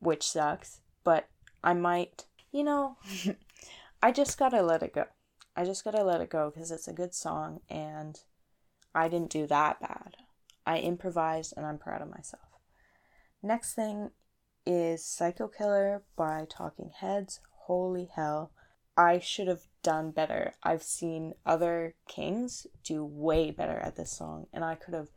which 0.00 0.28
sucks, 0.28 0.80
but 1.04 1.28
I 1.62 1.74
might, 1.74 2.26
you 2.50 2.64
know, 2.64 2.96
I 4.02 4.10
just 4.10 4.36
gotta 4.36 4.62
let 4.62 4.82
it 4.82 4.92
go. 4.92 5.04
I 5.56 5.64
just 5.64 5.84
gotta 5.84 6.04
let 6.04 6.20
it 6.20 6.28
go 6.28 6.50
because 6.50 6.70
it's 6.70 6.86
a 6.86 6.92
good 6.92 7.14
song 7.14 7.60
and 7.70 8.20
I 8.94 9.08
didn't 9.08 9.30
do 9.30 9.46
that 9.46 9.80
bad. 9.80 10.16
I 10.66 10.78
improvised 10.78 11.54
and 11.56 11.64
I'm 11.64 11.78
proud 11.78 12.02
of 12.02 12.10
myself. 12.10 12.42
Next 13.42 13.72
thing 13.72 14.10
is 14.66 15.02
Psycho 15.02 15.48
Killer 15.48 16.02
by 16.14 16.46
Talking 16.50 16.90
Heads. 16.94 17.40
Holy 17.66 18.10
hell. 18.14 18.50
I 18.98 19.18
should 19.18 19.48
have 19.48 19.62
done 19.82 20.10
better. 20.10 20.52
I've 20.62 20.82
seen 20.82 21.34
other 21.46 21.94
kings 22.06 22.66
do 22.84 23.02
way 23.02 23.50
better 23.50 23.78
at 23.78 23.96
this 23.96 24.10
song 24.10 24.48
and 24.52 24.62
I 24.62 24.74
could 24.74 24.92
have 24.92 25.08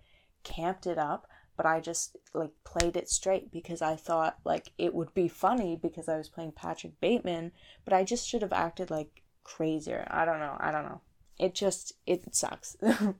camped 0.43 0.87
it 0.87 0.97
up, 0.97 1.27
but 1.57 1.65
I 1.65 1.81
just 1.81 2.15
like 2.33 2.51
played 2.63 2.95
it 2.95 3.09
straight 3.09 3.51
because 3.51 3.81
I 3.81 3.97
thought 3.97 4.37
like 4.45 4.71
it 4.77 4.93
would 4.93 5.13
be 5.13 5.27
funny 5.27 5.75
because 5.75 6.07
I 6.07 6.17
was 6.17 6.29
playing 6.29 6.53
Patrick 6.53 6.97
Bateman, 7.01 7.51
but 7.83 7.93
I 7.93 8.05
just 8.05 8.25
should 8.25 8.41
have 8.41 8.53
acted 8.53 8.89
like 8.89 9.21
crazier. 9.55 10.07
I 10.09 10.25
don't 10.25 10.39
know. 10.39 10.55
I 10.59 10.71
don't 10.71 10.85
know. 10.85 11.01
It 11.37 11.55
just 11.55 11.93
it 12.05 12.35
sucks. 12.35 12.77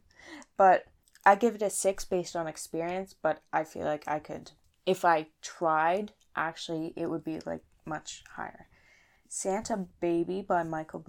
but 0.57 0.85
I 1.25 1.35
give 1.35 1.55
it 1.55 1.61
a 1.61 1.69
6 1.69 2.05
based 2.05 2.35
on 2.35 2.47
experience, 2.47 3.15
but 3.21 3.41
I 3.51 3.63
feel 3.63 3.85
like 3.85 4.07
I 4.07 4.19
could 4.19 4.51
if 4.85 5.05
I 5.05 5.27
tried, 5.41 6.13
actually 6.35 6.93
it 6.95 7.09
would 7.09 7.23
be 7.23 7.39
like 7.45 7.63
much 7.85 8.23
higher. 8.35 8.67
Santa 9.27 9.85
Baby 9.99 10.41
by 10.41 10.63
Michael 10.63 10.99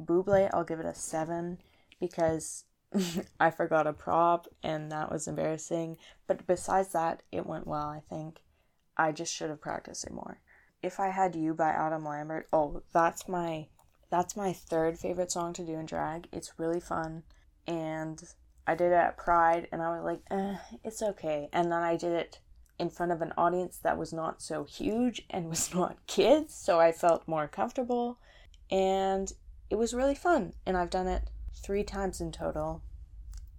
Bublé, 0.00 0.50
I'll 0.52 0.64
give 0.64 0.78
it 0.78 0.86
a 0.86 0.94
7 0.94 1.58
because 1.98 2.64
I 3.40 3.50
forgot 3.50 3.86
a 3.86 3.92
prop 3.92 4.46
and 4.62 4.92
that 4.92 5.10
was 5.10 5.26
embarrassing. 5.26 5.96
But 6.26 6.46
besides 6.46 6.92
that, 6.92 7.22
it 7.32 7.46
went 7.46 7.66
well, 7.66 7.88
I 7.88 8.02
think. 8.08 8.40
I 8.96 9.10
just 9.10 9.34
should 9.34 9.50
have 9.50 9.60
practiced 9.60 10.04
it 10.04 10.12
more. 10.12 10.38
If 10.82 11.00
I 11.00 11.08
Had 11.08 11.34
You 11.34 11.54
by 11.54 11.70
Adam 11.70 12.04
Lambert, 12.04 12.46
oh, 12.52 12.82
that's 12.92 13.26
my 13.26 13.66
that's 14.14 14.36
my 14.36 14.52
third 14.52 14.96
favorite 14.96 15.32
song 15.32 15.52
to 15.52 15.66
do 15.66 15.72
in 15.72 15.86
drag. 15.86 16.28
It's 16.30 16.56
really 16.56 16.78
fun 16.78 17.24
and 17.66 18.22
I 18.64 18.76
did 18.76 18.92
it 18.92 18.94
at 18.94 19.16
Pride 19.16 19.66
and 19.72 19.82
I 19.82 19.88
was 19.88 20.04
like, 20.04 20.20
eh, 20.30 20.54
it's 20.84 21.02
okay. 21.02 21.48
And 21.52 21.72
then 21.72 21.82
I 21.82 21.96
did 21.96 22.12
it 22.12 22.38
in 22.78 22.90
front 22.90 23.10
of 23.10 23.22
an 23.22 23.32
audience 23.36 23.76
that 23.78 23.98
was 23.98 24.12
not 24.12 24.40
so 24.40 24.62
huge 24.62 25.22
and 25.30 25.48
was 25.48 25.74
not 25.74 26.06
kids, 26.06 26.54
so 26.54 26.78
I 26.78 26.92
felt 26.92 27.26
more 27.26 27.48
comfortable 27.48 28.18
and 28.70 29.32
it 29.68 29.74
was 29.74 29.92
really 29.92 30.14
fun. 30.14 30.52
And 30.64 30.76
I've 30.76 30.90
done 30.90 31.08
it 31.08 31.28
three 31.52 31.82
times 31.82 32.20
in 32.20 32.30
total, 32.30 32.82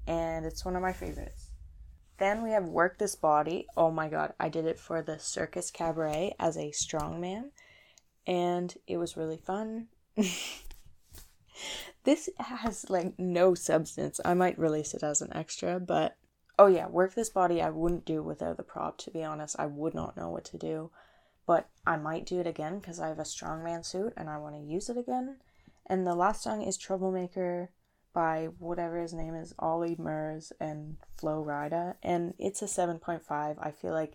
and 0.08 0.46
it's 0.46 0.64
one 0.64 0.78
of 0.78 0.82
my 0.82 0.94
favorites. 0.94 1.52
Then 2.18 2.42
we 2.42 2.52
have 2.52 2.64
Work 2.64 2.98
This 2.98 3.16
Body. 3.16 3.68
Oh 3.76 3.92
my 3.92 4.08
god, 4.08 4.32
I 4.40 4.48
did 4.48 4.66
it 4.66 4.80
for 4.80 5.02
the 5.02 5.20
Circus 5.20 5.70
Cabaret 5.70 6.34
as 6.40 6.56
a 6.56 6.72
strongman, 6.72 7.50
and 8.26 8.74
it 8.88 8.96
was 8.96 9.18
really 9.18 9.38
fun. 9.38 9.88
this 12.04 12.30
has 12.38 12.90
like 12.90 13.18
no 13.20 13.54
substance. 13.54 14.20
I 14.24 14.34
might 14.34 14.60
release 14.60 14.94
it 14.94 15.04
as 15.04 15.22
an 15.22 15.36
extra, 15.36 15.80
but 15.80 16.18
oh 16.58 16.68
yeah, 16.68 16.88
Work 16.88 17.16
This 17.16 17.30
Body 17.30 17.62
I 17.62 17.70
wouldn't 17.70 18.06
do 18.06 18.24
without 18.24 18.58
the 18.58 18.64
prop, 18.64 18.98
to 19.00 19.12
be 19.12 19.24
honest. 19.24 19.56
I 19.60 19.66
would 19.66 19.94
not 19.94 20.18
know 20.18 20.30
what 20.30 20.46
to 20.46 20.58
do, 20.58 20.92
but 21.46 21.70
I 21.86 21.98
might 21.98 22.26
do 22.26 22.40
it 22.40 22.48
again 22.48 22.80
because 22.80 23.00
I 23.00 23.10
have 23.10 23.20
a 23.20 23.24
strongman 23.24 23.86
suit 23.86 24.14
and 24.16 24.30
I 24.30 24.38
want 24.38 24.56
to 24.56 24.62
use 24.62 24.90
it 24.90 24.98
again. 24.98 25.38
And 25.88 26.06
the 26.06 26.16
last 26.16 26.44
song 26.44 26.64
is 26.64 26.78
Troublemaker 26.78 27.70
by 28.14 28.48
whatever 28.60 29.00
his 29.00 29.14
name 29.14 29.36
is, 29.36 29.54
Ollie 29.60 29.98
Murs 30.00 30.54
and 30.60 30.96
Flo 31.18 31.44
Rida, 31.44 31.96
and 32.02 32.34
it's 32.40 32.62
a 32.62 32.66
7.5. 32.66 33.22
I 33.30 33.72
feel 33.72 33.92
like 33.92 34.14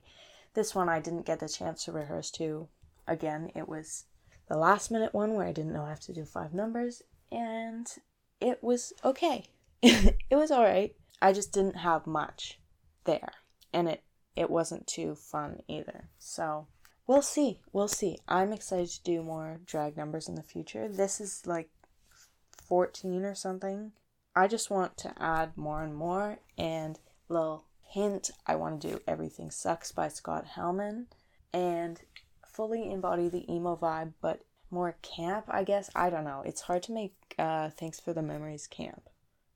this 0.55 0.75
one 0.75 0.89
I 0.89 1.01
didn't 1.01 1.27
get 1.27 1.39
the 1.39 1.49
chance 1.49 1.85
to 1.85 1.93
rehearse 1.93 2.31
to. 2.33 2.69
Again, 3.07 3.51
it 3.55 3.69
was 3.69 4.05
the 4.51 4.59
last 4.59 4.91
minute 4.91 5.15
one 5.15 5.35
where 5.35 5.47
I 5.47 5.53
didn't 5.53 5.73
know 5.73 5.85
I 5.85 5.91
have 5.91 6.01
to 6.01 6.13
do 6.13 6.25
five 6.25 6.53
numbers, 6.53 7.03
and 7.31 7.87
it 8.41 8.63
was 8.63 8.93
okay. 9.05 9.45
it 9.83 10.17
was 10.33 10.51
alright. 10.51 10.97
I 11.23 11.33
just 11.33 11.53
didn't 11.53 11.77
have 11.77 12.05
much 12.07 12.59
there, 13.05 13.33
and 13.73 13.89
it 13.89 14.03
it 14.35 14.51
wasn't 14.51 14.89
too 14.89 15.15
fun 15.15 15.61
either. 15.69 16.11
So 16.19 16.67
we'll 17.07 17.23
see. 17.23 17.61
We'll 17.73 17.87
see. 17.89 18.19
I'm 18.27 18.53
excited 18.53 18.89
to 18.89 19.03
do 19.05 19.23
more 19.23 19.61
drag 19.65 19.97
numbers 19.97 20.29
in 20.29 20.35
the 20.35 20.43
future. 20.43 20.89
This 20.89 21.21
is 21.21 21.47
like 21.47 21.71
14 22.67 23.25
or 23.25 23.37
something. 23.37 23.93
I 24.35 24.49
just 24.49 24.69
want 24.69 24.97
to 24.99 25.15
add 25.23 25.57
more 25.57 25.83
and 25.83 25.95
more. 25.95 26.39
And 26.59 26.99
little 27.29 27.67
hint 27.85 28.33
I 28.49 28.57
want 28.57 28.81
to 28.81 28.89
do 28.89 29.01
Everything 29.07 29.51
Sucks 29.53 29.93
by 29.93 30.09
Scott 30.09 30.47
Helman. 30.57 31.07
and 31.53 32.01
fully 32.61 32.93
embody 32.93 33.27
the 33.27 33.51
emo 33.51 33.75
vibe, 33.75 34.13
but 34.21 34.45
more 34.71 34.95
camp, 35.01 35.47
I 35.49 35.65
guess. 35.65 35.89
I 35.95 36.11
don't 36.11 36.25
know. 36.25 36.43
It's 36.45 36.61
hard 36.61 36.83
to 36.83 36.93
make 36.93 37.15
uh, 37.39 37.71
Thanks 37.71 37.99
for 37.99 38.13
the 38.13 38.21
Memories 38.21 38.67
camp, 38.67 39.09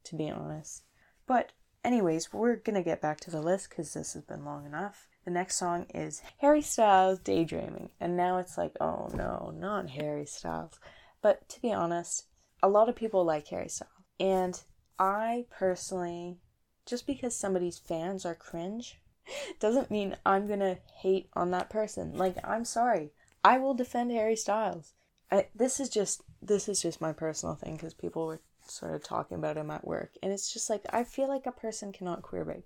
to 0.05 0.17
be 0.17 0.31
honest. 0.31 0.85
But, 1.27 1.53
anyways, 1.85 2.33
we're 2.33 2.57
gonna 2.57 2.83
get 2.83 3.03
back 3.03 3.21
to 3.21 3.31
the 3.31 3.43
list 3.43 3.69
because 3.69 3.93
this 3.93 4.15
has 4.15 4.23
been 4.23 4.47
long 4.47 4.65
enough. 4.65 5.07
The 5.27 5.33
next 5.33 5.57
song 5.57 5.85
is 5.95 6.23
Harry 6.39 6.63
Styles 6.63 7.19
Daydreaming, 7.19 7.91
and 8.01 8.17
now 8.17 8.39
it's 8.39 8.57
like, 8.57 8.73
oh 8.81 9.11
no, 9.13 9.53
not 9.55 9.91
Harry 9.91 10.25
Styles. 10.25 10.81
But 11.21 11.47
to 11.51 11.61
be 11.61 11.75
honest, 11.75 12.29
a 12.63 12.71
lot 12.71 12.89
of 12.89 12.97
people 12.97 13.23
like 13.23 13.49
Harry 13.49 13.69
Styles. 13.69 13.91
And 14.19 14.59
I 14.99 15.45
personally, 15.51 16.39
just 16.87 17.07
because 17.07 17.37
somebody's 17.37 17.77
fans 17.77 18.25
are 18.25 18.35
cringe, 18.35 18.99
doesn't 19.61 19.91
mean 19.91 20.17
I'm 20.25 20.47
gonna 20.47 20.79
hate 20.97 21.29
on 21.35 21.51
that 21.51 21.71
person. 21.71 22.17
Like, 22.17 22.37
I'm 22.45 22.65
sorry. 22.65 23.13
I 23.43 23.59
will 23.59 23.75
defend 23.75 24.11
Harry 24.11 24.37
Styles. 24.37 24.95
I, 25.31 25.49
this 25.55 25.81
is 25.81 25.89
just 25.89 26.23
this 26.41 26.69
is 26.69 26.83
just 26.83 27.01
my 27.01 27.13
personal 27.13 27.55
thing 27.55 27.77
because 27.77 27.95
people 27.95 28.27
were 28.27 28.41
sort 28.67 28.95
of 28.95 29.03
talking 29.03 29.39
about 29.39 29.57
him 29.57 29.71
at 29.71 29.87
work, 29.87 30.13
and 30.23 30.33
it's 30.33 30.53
just 30.53 30.71
like 30.71 30.83
I 30.91 31.05
feel 31.05 31.29
like 31.29 31.47
a 31.47 31.53
person 31.53 31.93
cannot 31.93 32.23
queerbait. 32.23 32.63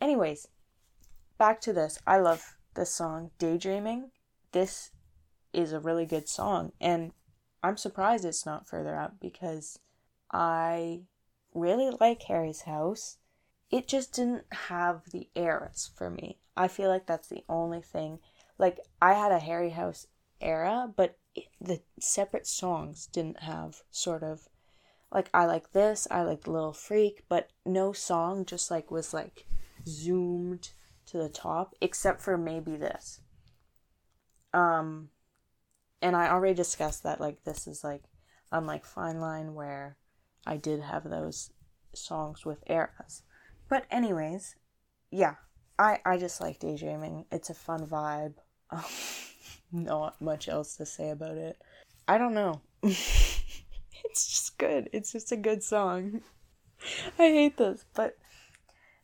Anyways, 0.00 0.48
back 1.38 1.60
to 1.62 1.72
this. 1.72 1.98
I 2.06 2.18
love 2.18 2.56
this 2.74 2.90
song, 2.90 3.30
Daydreaming. 3.38 4.10
This 4.52 4.90
is 5.52 5.72
a 5.72 5.80
really 5.80 6.06
good 6.06 6.28
song, 6.28 6.72
and 6.80 7.12
I'm 7.62 7.76
surprised 7.76 8.24
it's 8.24 8.46
not 8.46 8.68
further 8.68 8.96
up 8.96 9.14
because 9.20 9.78
I 10.32 11.00
really 11.54 11.90
like 12.00 12.22
Harry's 12.22 12.62
house. 12.62 13.18
It 13.70 13.88
just 13.88 14.14
didn't 14.14 14.44
have 14.52 15.10
the 15.10 15.28
eras 15.34 15.90
for 15.96 16.10
me. 16.10 16.38
I 16.56 16.68
feel 16.68 16.88
like 16.88 17.06
that's 17.06 17.28
the 17.28 17.44
only 17.48 17.80
thing. 17.80 18.20
Like 18.58 18.78
I 19.02 19.14
had 19.14 19.32
a 19.32 19.38
Harry 19.38 19.70
house 19.70 20.06
era, 20.40 20.92
but 20.94 21.18
it, 21.34 21.46
the 21.60 21.80
separate 21.98 22.46
songs 22.46 23.06
didn't 23.06 23.40
have 23.42 23.82
sort 23.90 24.22
of 24.22 24.48
like 25.10 25.30
I 25.32 25.46
like 25.46 25.72
this, 25.72 26.06
I 26.10 26.22
like 26.22 26.46
Little 26.46 26.72
Freak, 26.72 27.24
but 27.28 27.50
no 27.64 27.92
song 27.92 28.44
just 28.44 28.70
like 28.70 28.90
was 28.90 29.14
like 29.14 29.46
zoomed 29.86 30.70
to 31.06 31.18
the 31.18 31.28
top 31.28 31.74
except 31.80 32.20
for 32.20 32.36
maybe 32.36 32.76
this. 32.76 33.20
Um 34.52 35.10
and 36.02 36.14
I 36.14 36.28
already 36.28 36.54
discussed 36.54 37.02
that 37.04 37.20
like 37.20 37.44
this 37.44 37.66
is 37.66 37.82
like 37.82 38.02
unlike 38.52 38.84
Fine 38.84 39.20
Line 39.20 39.54
where 39.54 39.96
I 40.46 40.56
did 40.56 40.80
have 40.82 41.04
those 41.04 41.50
songs 41.94 42.44
with 42.44 42.62
eras. 42.66 43.22
But 43.68 43.86
anyways, 43.90 44.56
yeah, 45.10 45.36
I 45.78 46.00
I 46.04 46.18
just 46.18 46.40
like 46.40 46.58
daydreaming. 46.58 47.26
It's 47.30 47.50
a 47.50 47.54
fun 47.54 47.86
vibe. 47.86 48.34
Um, 48.70 48.84
not 49.72 50.20
much 50.20 50.48
else 50.48 50.76
to 50.76 50.86
say 50.86 51.10
about 51.10 51.36
it. 51.36 51.58
I 52.06 52.18
don't 52.18 52.34
know. 52.34 52.60
it's 52.82 53.48
just 54.12 54.58
good. 54.58 54.90
It's 54.92 55.12
just 55.12 55.32
a 55.32 55.36
good 55.36 55.62
song. 55.62 56.20
I 57.18 57.22
hate 57.22 57.56
this, 57.56 57.84
but 57.94 58.16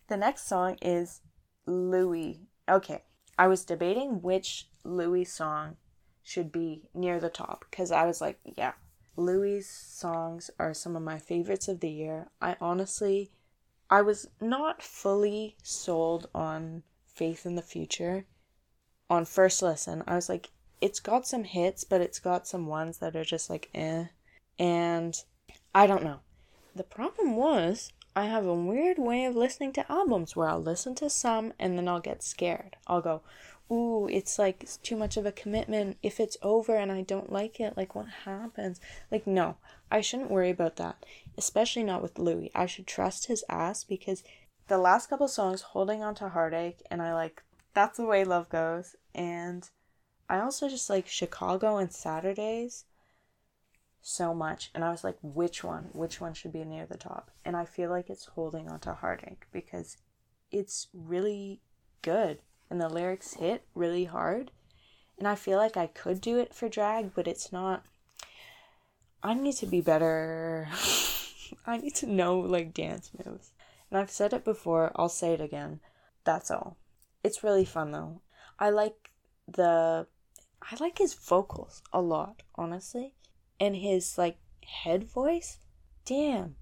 the 0.08 0.16
next 0.16 0.46
song 0.48 0.76
is 0.82 1.20
Louis. 1.66 2.40
Okay, 2.68 3.02
I 3.38 3.46
was 3.46 3.64
debating 3.64 4.22
which 4.22 4.68
Louis 4.84 5.24
song 5.24 5.76
should 6.22 6.52
be 6.52 6.88
near 6.94 7.18
the 7.18 7.30
top 7.30 7.64
because 7.70 7.90
I 7.90 8.04
was 8.04 8.20
like, 8.20 8.38
yeah, 8.44 8.72
Louis' 9.16 9.66
songs 9.68 10.50
are 10.58 10.74
some 10.74 10.96
of 10.96 11.02
my 11.02 11.18
favorites 11.18 11.68
of 11.68 11.80
the 11.80 11.90
year. 11.90 12.28
I 12.40 12.56
honestly, 12.60 13.32
I 13.90 14.02
was 14.02 14.28
not 14.40 14.82
fully 14.82 15.56
sold 15.62 16.28
on 16.32 16.84
Faith 17.06 17.44
in 17.44 17.56
the 17.56 17.62
Future 17.62 18.24
on 19.08 19.24
first 19.24 19.62
listen. 19.62 20.04
I 20.06 20.14
was 20.14 20.28
like, 20.28 20.50
it's 20.80 21.00
got 21.00 21.26
some 21.26 21.44
hits, 21.44 21.82
but 21.82 22.00
it's 22.00 22.20
got 22.20 22.46
some 22.46 22.66
ones 22.66 22.98
that 22.98 23.16
are 23.16 23.24
just 23.24 23.50
like 23.50 23.68
eh. 23.74 24.04
And 24.58 25.16
I 25.74 25.86
don't 25.86 26.04
know. 26.04 26.20
The 26.74 26.84
problem 26.84 27.34
was, 27.34 27.92
I 28.14 28.26
have 28.26 28.46
a 28.46 28.54
weird 28.54 28.98
way 28.98 29.24
of 29.24 29.34
listening 29.34 29.72
to 29.74 29.92
albums 29.92 30.36
where 30.36 30.48
I'll 30.48 30.62
listen 30.62 30.94
to 30.96 31.10
some 31.10 31.52
and 31.58 31.76
then 31.76 31.88
I'll 31.88 32.00
get 32.00 32.22
scared. 32.22 32.76
I'll 32.86 33.00
go, 33.00 33.22
ooh, 33.70 34.08
it's 34.08 34.38
like 34.38 34.62
it's 34.62 34.76
too 34.78 34.96
much 34.96 35.16
of 35.16 35.26
a 35.26 35.32
commitment. 35.32 35.96
If 36.02 36.20
it's 36.20 36.36
over 36.42 36.76
and 36.76 36.90
I 36.90 37.02
don't 37.02 37.32
like 37.32 37.60
it, 37.60 37.76
like 37.76 37.94
what 37.94 38.08
happens? 38.24 38.80
Like, 39.10 39.26
no, 39.26 39.56
I 39.90 40.00
shouldn't 40.00 40.30
worry 40.30 40.50
about 40.50 40.76
that, 40.76 41.04
especially 41.38 41.84
not 41.84 42.02
with 42.02 42.18
Louis. 42.18 42.50
I 42.54 42.66
should 42.66 42.86
trust 42.86 43.26
his 43.26 43.44
ass 43.48 43.84
because 43.84 44.24
the 44.68 44.78
last 44.78 45.08
couple 45.08 45.28
songs, 45.28 45.62
Holding 45.62 46.02
On 46.02 46.14
to 46.16 46.28
Heartache, 46.28 46.82
and 46.90 47.02
I 47.02 47.14
like 47.14 47.42
That's 47.74 47.96
the 47.96 48.06
Way 48.06 48.24
Love 48.24 48.48
Goes, 48.48 48.96
and 49.14 49.68
I 50.28 50.40
also 50.40 50.68
just 50.68 50.88
like 50.88 51.08
Chicago 51.08 51.76
and 51.76 51.92
Saturdays 51.92 52.84
so 54.00 54.32
much. 54.32 54.70
And 54.74 54.84
I 54.84 54.90
was 54.90 55.04
like, 55.04 55.18
which 55.22 55.64
one? 55.64 55.90
Which 55.92 56.20
one 56.20 56.34
should 56.34 56.52
be 56.52 56.64
near 56.64 56.86
the 56.86 56.96
top? 56.96 57.30
And 57.44 57.56
I 57.56 57.64
feel 57.64 57.90
like 57.90 58.08
it's 58.08 58.26
Holding 58.26 58.68
On 58.68 58.80
to 58.80 58.94
Heartache 58.94 59.46
because 59.52 59.96
it's 60.50 60.88
really 60.94 61.60
good 62.02 62.38
and 62.70 62.80
the 62.80 62.88
lyrics 62.88 63.34
hit 63.34 63.64
really 63.74 64.04
hard. 64.04 64.52
And 65.18 65.28
I 65.28 65.34
feel 65.34 65.58
like 65.58 65.76
I 65.76 65.88
could 65.88 66.20
do 66.20 66.38
it 66.38 66.54
for 66.54 66.68
drag, 66.68 67.14
but 67.14 67.26
it's 67.26 67.52
not. 67.52 67.84
I 69.22 69.34
need 69.34 69.56
to 69.56 69.66
be 69.66 69.80
better. 69.80 70.68
I 71.66 71.76
need 71.76 71.94
to 71.96 72.06
know 72.06 72.38
like 72.38 72.72
dance 72.72 73.10
moves. 73.24 73.50
And 73.90 73.98
I've 73.98 74.10
said 74.10 74.32
it 74.32 74.44
before, 74.44 74.92
I'll 74.94 75.08
say 75.08 75.34
it 75.34 75.40
again. 75.40 75.80
That's 76.24 76.50
all. 76.50 76.76
it's 77.24 77.42
really 77.42 77.64
fun 77.64 77.90
though. 77.90 78.22
I 78.58 78.70
like 78.70 79.10
the 79.48 80.06
I 80.62 80.76
like 80.78 80.98
his 80.98 81.14
vocals 81.14 81.82
a 81.92 82.00
lot, 82.00 82.42
honestly. 82.54 83.14
And 83.58 83.76
his 83.76 84.16
like 84.16 84.38
head 84.64 85.04
voice. 85.04 85.58
Damn. 86.04 86.56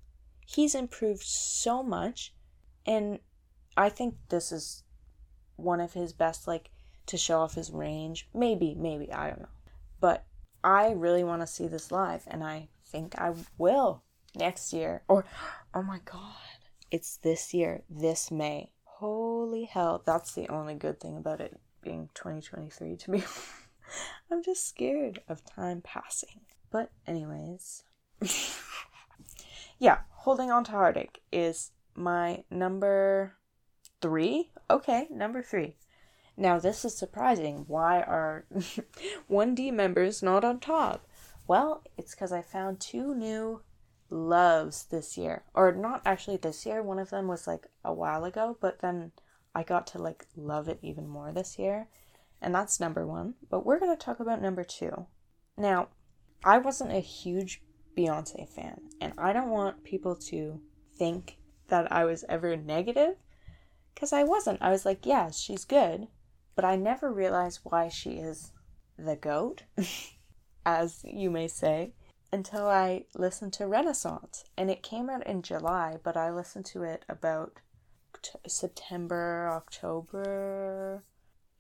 He's 0.47 0.75
improved 0.75 1.23
so 1.23 1.83
much 1.83 2.33
and 2.87 3.21
I 3.77 3.91
think 3.91 4.17
this 4.31 4.51
is 4.51 4.83
one 5.59 5.81
of 5.81 5.93
his 5.93 6.13
best 6.13 6.47
like 6.47 6.71
to 7.07 7.17
show 7.17 7.41
off 7.41 7.55
his 7.55 7.71
range. 7.71 8.29
Maybe, 8.35 8.75
maybe, 8.75 9.13
I 9.13 9.29
don't 9.29 9.41
know. 9.41 9.49
But 10.01 10.25
I 10.63 10.93
really 10.93 11.25
want 11.25 11.43
to 11.43 11.47
see 11.47 11.67
this 11.67 11.93
live 11.93 12.25
and 12.27 12.43
I 12.43 12.69
think 12.87 13.19
I 13.19 13.35
will 13.59 14.03
next 14.35 14.73
year. 14.73 15.03
Or 15.09 15.25
oh 15.75 15.83
my 15.83 16.01
god. 16.05 16.35
It's 16.91 17.19
this 17.19 17.53
year, 17.53 17.83
this 17.91 18.31
May. 18.31 18.73
Holy 18.85 19.65
hell, 19.65 20.03
that's 20.05 20.33
the 20.33 20.49
only 20.49 20.75
good 20.75 21.01
thing 21.01 21.17
about 21.17 21.41
it 21.41 21.61
being 21.83 22.09
2023 22.15 22.97
to 22.97 23.11
me. 23.11 23.25
I'm 24.31 24.43
just 24.43 24.67
scared 24.67 25.21
of 25.29 25.45
time 25.45 25.83
passing. 25.83 26.41
But, 26.71 26.91
anyways, 27.07 27.85
yeah, 29.79 29.99
holding 30.11 30.51
on 30.51 30.65
to 30.65 30.73
heartache 30.73 31.21
is 31.33 31.71
my 31.95 32.45
number 32.51 33.35
three. 34.01 34.51
Okay, 34.71 35.07
number 35.11 35.43
three. 35.43 35.77
Now, 36.37 36.59
this 36.59 36.85
is 36.85 36.97
surprising. 36.97 37.65
Why 37.67 38.01
are 38.01 38.45
1D 39.31 39.73
members 39.73 40.23
not 40.23 40.45
on 40.45 40.61
top? 40.61 41.07
Well, 41.49 41.83
it's 41.97 42.15
because 42.15 42.33
I 42.33 42.43
found 42.43 42.79
two 42.79 43.15
new 43.15 43.63
loves 44.11 44.85
this 44.85 45.19
year. 45.19 45.43
Or 45.55 45.73
not 45.73 46.03
actually 46.05 46.37
this 46.37 46.65
year. 46.65 46.83
One 46.83 46.99
of 46.99 47.11
them 47.11 47.27
was 47.27 47.47
like 47.47 47.67
a 47.85 47.93
while 47.93 48.25
ago, 48.25 48.57
but 48.61 48.81
then 48.81 49.13
I 49.55 49.63
got 49.63 49.87
to 49.89 49.99
like 49.99 50.27
love 50.37 50.69
it 50.69 50.79
even 50.83 51.09
more 51.09 51.33
this 51.33 51.59
year. 51.59 51.89
And 52.41 52.55
that's 52.55 52.79
number 52.79 53.07
one. 53.07 53.35
But 53.51 53.67
we're 53.67 53.81
going 53.81 53.97
to 53.97 54.05
talk 54.05 54.21
about 54.21 54.41
number 54.41 54.63
two. 54.63 55.07
Now, 55.57 55.89
I 56.45 56.59
wasn't 56.59 56.93
a 56.93 57.01
huge 57.01 57.63
Beyonce 57.97 58.49
fan, 58.49 58.81
and 59.01 59.13
I 59.19 59.33
don't 59.33 59.51
want 59.51 59.83
people 59.83 60.15
to 60.15 60.61
think 60.97 61.39
that 61.67 61.91
I 61.91 62.05
was 62.05 62.25
ever 62.29 62.57
negative 62.57 63.17
because 63.99 64.13
I 64.13 64.23
wasn't. 64.23 64.63
I 64.63 64.71
was 64.71 64.87
like, 64.87 65.05
yeah, 65.05 65.33
she's 65.33 65.65
good, 65.65 66.07
but 66.55 66.65
I 66.65 66.77
never 66.77 67.13
realized 67.13 67.59
why 67.65 67.89
she 67.89 68.11
is 68.11 68.53
the 68.97 69.17
goat, 69.17 69.65
as 70.65 71.01
you 71.03 71.31
may 71.31 71.49
say, 71.49 71.95
until 72.33 72.69
I 72.69 73.07
listened 73.17 73.55
to 73.55 73.67
Renaissance. 73.67 74.45
And 74.57 74.71
it 74.71 74.85
came 74.85 75.11
out 75.11 75.27
in 75.27 75.43
July, 75.43 75.97
but 76.01 76.17
I 76.17 76.31
listened 76.31 76.65
to 76.67 76.85
it 76.85 77.05
about 77.09 77.55
September, 78.47 79.51
October, 79.51 81.03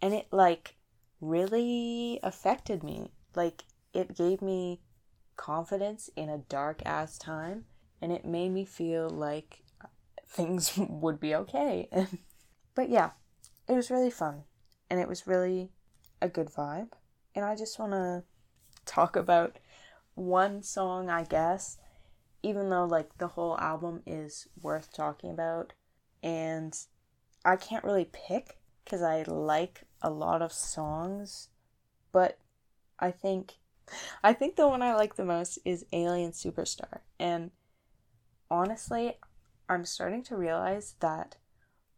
and 0.00 0.14
it 0.14 0.28
like 0.30 0.76
really 1.20 2.20
affected 2.22 2.84
me. 2.84 3.10
Like 3.34 3.64
it 3.92 4.16
gave 4.16 4.42
me 4.42 4.80
confidence 5.34 6.08
in 6.14 6.28
a 6.28 6.38
dark 6.38 6.82
ass 6.86 7.18
time 7.18 7.64
and 8.00 8.12
it 8.12 8.24
made 8.24 8.50
me 8.50 8.64
feel 8.64 9.10
like 9.10 9.64
things 10.28 10.72
would 10.88 11.18
be 11.18 11.34
okay. 11.34 11.88
but 12.78 12.90
yeah, 12.90 13.10
it 13.68 13.72
was 13.72 13.90
really 13.90 14.08
fun 14.08 14.44
and 14.88 15.00
it 15.00 15.08
was 15.08 15.26
really 15.26 15.72
a 16.22 16.28
good 16.28 16.46
vibe. 16.46 16.92
And 17.34 17.44
I 17.44 17.56
just 17.56 17.76
want 17.76 17.90
to 17.90 18.22
talk 18.86 19.16
about 19.16 19.58
one 20.14 20.62
song, 20.62 21.10
I 21.10 21.24
guess, 21.24 21.78
even 22.40 22.70
though 22.70 22.84
like 22.84 23.18
the 23.18 23.26
whole 23.26 23.58
album 23.58 24.04
is 24.06 24.46
worth 24.62 24.92
talking 24.92 25.28
about 25.32 25.72
and 26.22 26.72
I 27.44 27.56
can't 27.56 27.82
really 27.82 28.08
pick 28.12 28.58
because 28.84 29.02
I 29.02 29.22
like 29.22 29.82
a 30.00 30.10
lot 30.10 30.40
of 30.40 30.52
songs, 30.52 31.48
but 32.12 32.38
I 33.00 33.10
think 33.10 33.54
I 34.22 34.32
think 34.32 34.54
the 34.54 34.68
one 34.68 34.82
I 34.82 34.94
like 34.94 35.16
the 35.16 35.24
most 35.24 35.58
is 35.64 35.84
Alien 35.92 36.30
Superstar. 36.30 37.00
And 37.18 37.50
honestly, 38.48 39.18
I'm 39.68 39.84
starting 39.84 40.22
to 40.22 40.36
realize 40.36 40.94
that 41.00 41.38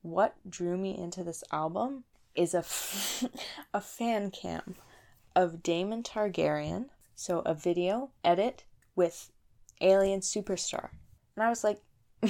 what 0.03 0.37
drew 0.49 0.77
me 0.77 0.97
into 0.97 1.23
this 1.23 1.45
album 1.53 2.05
is 2.35 2.55
a, 2.55 2.59
f- 2.59 3.25
a 3.75 3.81
fan 3.81 4.31
cam 4.31 4.77
of 5.37 5.63
Daemon 5.63 6.03
Targaryen, 6.03 6.87
so 7.15 7.41
a 7.41 7.55
video 7.55 8.11
edit 8.25 8.65
with 8.97 9.31
Alien 9.81 10.21
Superstar. 10.21 10.91
And 11.37 11.45
I 11.45 11.49
was 11.49 11.65
like, 11.65 11.81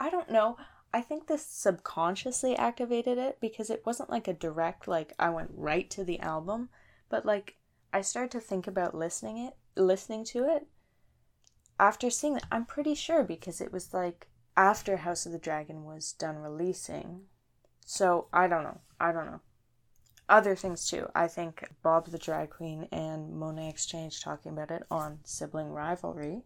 I 0.00 0.10
don't 0.10 0.30
know. 0.30 0.56
I 0.92 1.00
think 1.00 1.26
this 1.26 1.44
subconsciously 1.46 2.56
activated 2.56 3.18
it 3.18 3.38
because 3.40 3.70
it 3.70 3.84
wasn't 3.84 4.10
like 4.10 4.26
a 4.26 4.32
direct 4.32 4.88
like 4.88 5.12
I 5.18 5.28
went 5.30 5.50
right 5.54 5.88
to 5.90 6.04
the 6.04 6.20
album, 6.20 6.70
but 7.08 7.26
like 7.26 7.56
I 7.92 8.00
started 8.00 8.30
to 8.32 8.40
think 8.40 8.66
about 8.66 8.94
listening 8.94 9.38
it, 9.38 9.54
listening 9.76 10.24
to 10.26 10.44
it 10.44 10.66
after 11.78 12.10
seeing 12.10 12.36
it. 12.36 12.44
I'm 12.50 12.64
pretty 12.64 12.94
sure 12.94 13.22
because 13.22 13.60
it 13.60 13.72
was 13.72 13.92
like 13.92 14.28
after 14.58 14.96
House 14.96 15.24
of 15.24 15.30
the 15.30 15.38
Dragon 15.38 15.84
was 15.84 16.12
done 16.12 16.36
releasing. 16.36 17.26
So, 17.86 18.26
I 18.32 18.48
don't 18.48 18.64
know. 18.64 18.80
I 19.00 19.12
don't 19.12 19.26
know. 19.26 19.40
Other 20.28 20.56
things 20.56 20.90
too. 20.90 21.06
I 21.14 21.28
think 21.28 21.64
Bob 21.80 22.08
the 22.08 22.18
Drag 22.18 22.50
Queen 22.50 22.88
and 22.90 23.32
Monét 23.32 23.68
X 23.68 23.86
Change 23.86 24.20
talking 24.20 24.52
about 24.52 24.72
it 24.72 24.82
on 24.90 25.20
Sibling 25.22 25.70
Rivalry, 25.70 26.42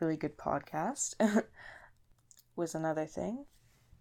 really 0.00 0.16
good 0.16 0.38
podcast, 0.38 1.14
was 2.56 2.74
another 2.74 3.04
thing 3.04 3.44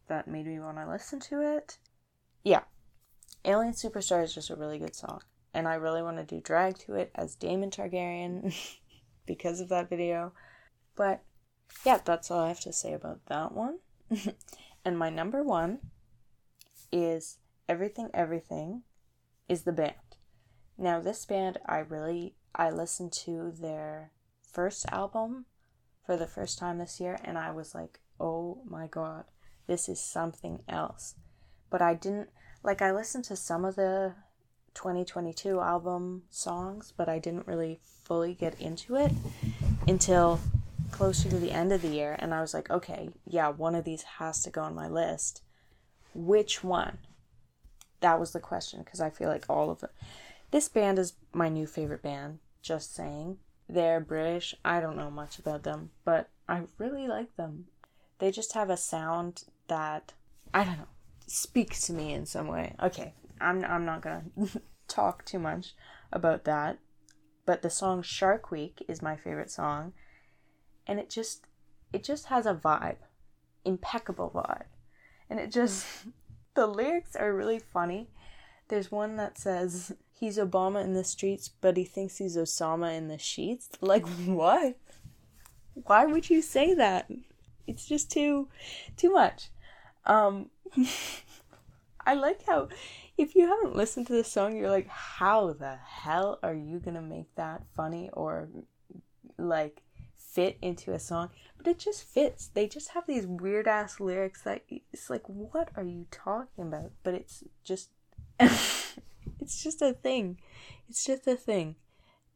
that 0.08 0.28
made 0.28 0.48
me 0.48 0.60
want 0.60 0.78
to 0.78 0.90
listen 0.90 1.20
to 1.20 1.42
it. 1.42 1.78
Yeah, 2.44 2.64
Alien 3.44 3.74
Superstar 3.74 4.24
is 4.24 4.34
just 4.34 4.50
a 4.52 4.56
really 4.56 4.80
good 4.80 4.96
song, 4.96 5.22
and 5.54 5.68
I 5.68 5.76
really 5.76 6.02
want 6.02 6.18
to 6.18 6.24
do 6.24 6.42
drag 6.42 6.78
to 6.80 6.96
it 6.96 7.12
as 7.14 7.36
Daemon 7.36 7.72
Targaryen 7.72 8.56
because 9.28 9.60
of 9.60 9.68
that 9.70 9.90
video. 9.90 10.32
But 10.96 11.24
yeah, 11.86 12.00
that's 12.04 12.32
all 12.32 12.42
I 12.42 12.48
have 12.48 12.60
to 12.62 12.74
say 12.74 12.94
about 12.94 13.26
that 13.28 13.52
one. 13.52 13.80
and 14.86 14.98
my 14.98 15.10
number 15.10 15.44
one 15.44 15.80
is 16.92 17.38
Everything 17.68 18.10
Everything 18.14 18.84
is 19.48 19.64
the 19.64 19.72
band. 19.72 19.94
Now 20.78 21.00
this 21.00 21.26
band 21.26 21.60
I 21.66 21.80
really 21.80 22.36
I 22.56 22.70
listened 22.70 23.14
to 23.24 23.52
their 23.52 24.12
first 24.52 24.86
album 24.92 25.46
for 26.06 26.18
the 26.18 26.28
first 26.28 26.60
time 26.60 26.78
this 26.78 27.00
year 27.00 27.18
and 27.24 27.38
I 27.38 27.52
was 27.52 27.74
like, 27.74 28.00
"Oh 28.20 28.62
my 28.66 28.88
god 28.88 29.26
this 29.68 29.88
is 29.90 30.00
something 30.00 30.60
else. 30.68 31.16
But 31.70 31.82
I 31.82 31.94
didn't, 31.94 32.30
like, 32.64 32.82
I 32.82 32.92
listened 32.92 33.24
to 33.26 33.36
some 33.36 33.66
of 33.66 33.76
the 33.76 34.14
2022 34.74 35.60
album 35.60 36.24
songs, 36.30 36.94
but 36.96 37.10
I 37.10 37.20
didn't 37.20 37.48
really 37.48 37.80
fully 38.04 38.34
get 38.34 38.60
into 38.60 38.96
it 38.96 39.12
until 39.88 40.40
closer 40.94 41.30
to 41.30 41.40
the 41.40 41.52
end 41.52 41.74
of 41.74 41.82
the 41.82 41.90
year. 41.90 42.16
And 42.20 42.34
I 42.34 42.42
was 42.42 42.54
like, 42.54 42.70
okay, 42.70 43.10
yeah, 43.26 43.50
one 43.50 43.76
of 43.76 43.84
these 43.84 44.04
has 44.04 44.42
to 44.44 44.50
go 44.50 44.62
on 44.62 44.76
my 44.76 44.88
list. 44.88 45.42
Which 46.14 46.64
one? 46.64 47.00
That 48.00 48.20
was 48.20 48.32
the 48.32 48.40
question 48.40 48.82
because 48.84 49.02
I 49.02 49.10
feel 49.10 49.28
like 49.28 49.46
all 49.50 49.72
of 49.72 49.84
it. 49.84 49.92
This 50.52 50.70
band 50.70 51.00
is 51.00 51.14
my 51.34 51.50
new 51.50 51.66
favorite 51.66 52.04
band, 52.04 52.40
just 52.62 52.94
saying. 52.94 53.38
They're 53.68 54.00
British. 54.00 54.54
I 54.64 54.80
don't 54.80 54.98
know 54.98 55.10
much 55.10 55.40
about 55.40 55.64
them, 55.64 55.90
but 56.06 56.30
I 56.48 56.64
really 56.78 57.08
like 57.08 57.36
them. 57.38 57.66
They 58.20 58.30
just 58.30 58.54
have 58.54 58.70
a 58.70 58.78
sound 58.78 59.44
that 59.68 60.14
I 60.54 60.64
don't 60.64 60.78
know 60.78 60.88
speaks 61.26 61.88
to 61.88 61.94
me 61.94 62.14
in 62.14 62.26
some 62.26 62.48
way. 62.48 62.76
Okay, 62.82 63.14
I'm 63.42 63.64
I'm 63.66 63.86
not 63.86 64.02
gonna 64.02 64.26
talk 64.88 65.26
too 65.26 65.40
much 65.40 65.74
about 66.12 66.44
that, 66.44 66.78
but 67.46 67.62
the 67.62 67.70
song 67.70 68.02
Shark 68.04 68.52
Week 68.52 68.84
is 68.88 69.02
my 69.02 69.16
favorite 69.16 69.50
song, 69.50 69.94
and 70.88 71.00
it 71.00 71.10
just 71.10 71.46
it 71.92 72.04
just 72.04 72.26
has 72.26 72.46
a 72.46 72.54
vibe, 72.54 72.98
impeccable 73.66 74.32
vibe, 74.34 74.66
and 75.30 75.40
it 75.40 75.52
just 75.52 75.86
the 76.56 76.68
lyrics 76.68 77.16
are 77.16 77.34
really 77.34 77.60
funny. 77.60 78.10
There's 78.70 78.92
one 78.92 79.18
that 79.18 79.38
says 79.38 79.94
he's 80.12 80.38
Obama 80.38 80.84
in 80.84 80.94
the 80.94 81.04
streets, 81.04 81.50
but 81.50 81.78
he 81.78 81.84
thinks 81.84 82.18
he's 82.18 82.38
Osama 82.38 82.96
in 82.98 83.08
the 83.08 83.18
sheets. 83.18 83.70
Like 83.82 84.08
what? 84.26 84.78
Why 85.74 86.06
would 86.06 86.30
you 86.30 86.42
say 86.42 86.74
that? 86.76 87.10
It's 87.68 87.86
just 87.86 88.12
too 88.12 88.50
too 88.98 89.12
much. 89.12 89.50
Um, 90.06 90.50
I 92.06 92.16
like 92.16 92.46
how 92.46 92.70
if 93.18 93.36
you 93.36 93.48
haven't 93.48 93.76
listened 93.76 94.08
to 94.08 94.14
the 94.14 94.24
song, 94.24 94.56
you're 94.56 94.70
like, 94.70 94.88
how 94.88 95.54
the 95.54 95.76
hell 95.76 96.40
are 96.42 96.54
you 96.54 96.80
gonna 96.80 97.02
make 97.02 97.34
that 97.36 97.64
funny 97.76 98.10
or 98.14 98.50
like 99.38 99.83
fit 100.34 100.58
into 100.62 100.92
a 100.94 101.00
song? 101.00 101.30
But 101.58 101.68
it 101.68 101.80
just 101.80 102.04
fits. 102.04 102.48
They 102.48 102.68
just 102.68 102.90
have 102.90 103.06
these 103.08 103.26
weird 103.26 103.68
ass 103.68 104.00
lyrics 104.00 104.42
that 104.42 104.64
it's 104.92 105.10
like, 105.10 105.28
what 105.28 105.70
are 105.76 105.84
you 105.84 106.08
talking 106.12 106.66
about? 106.68 106.92
But 107.04 107.14
it's 107.14 107.44
just, 107.64 107.90
it's 108.40 109.64
just 109.64 109.82
a 109.82 109.94
thing. 109.94 110.40
It's 110.90 111.06
just 111.06 111.28
a 111.28 111.36
thing. 111.36 111.76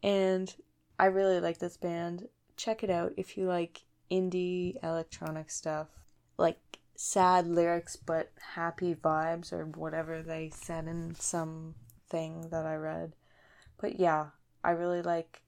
And 0.03 0.53
I 0.99 1.05
really 1.05 1.39
like 1.39 1.57
this 1.57 1.77
band. 1.77 2.27
Check 2.55 2.83
it 2.83 2.89
out 2.89 3.13
if 3.17 3.37
you 3.37 3.45
like 3.45 3.81
indie 4.11 4.81
electronic 4.83 5.49
stuff. 5.49 5.87
Like 6.37 6.59
sad 6.95 7.47
lyrics 7.47 7.95
but 7.95 8.31
happy 8.55 8.95
vibes 8.95 9.53
or 9.53 9.65
whatever 9.65 10.23
they 10.23 10.49
said 10.53 10.87
in 10.87 11.13
some 11.15 11.75
thing 12.09 12.49
that 12.51 12.65
I 12.65 12.75
read. 12.75 13.13
But 13.79 13.99
yeah, 13.99 14.27
I 14.63 14.71
really 14.71 15.01
like 15.01 15.41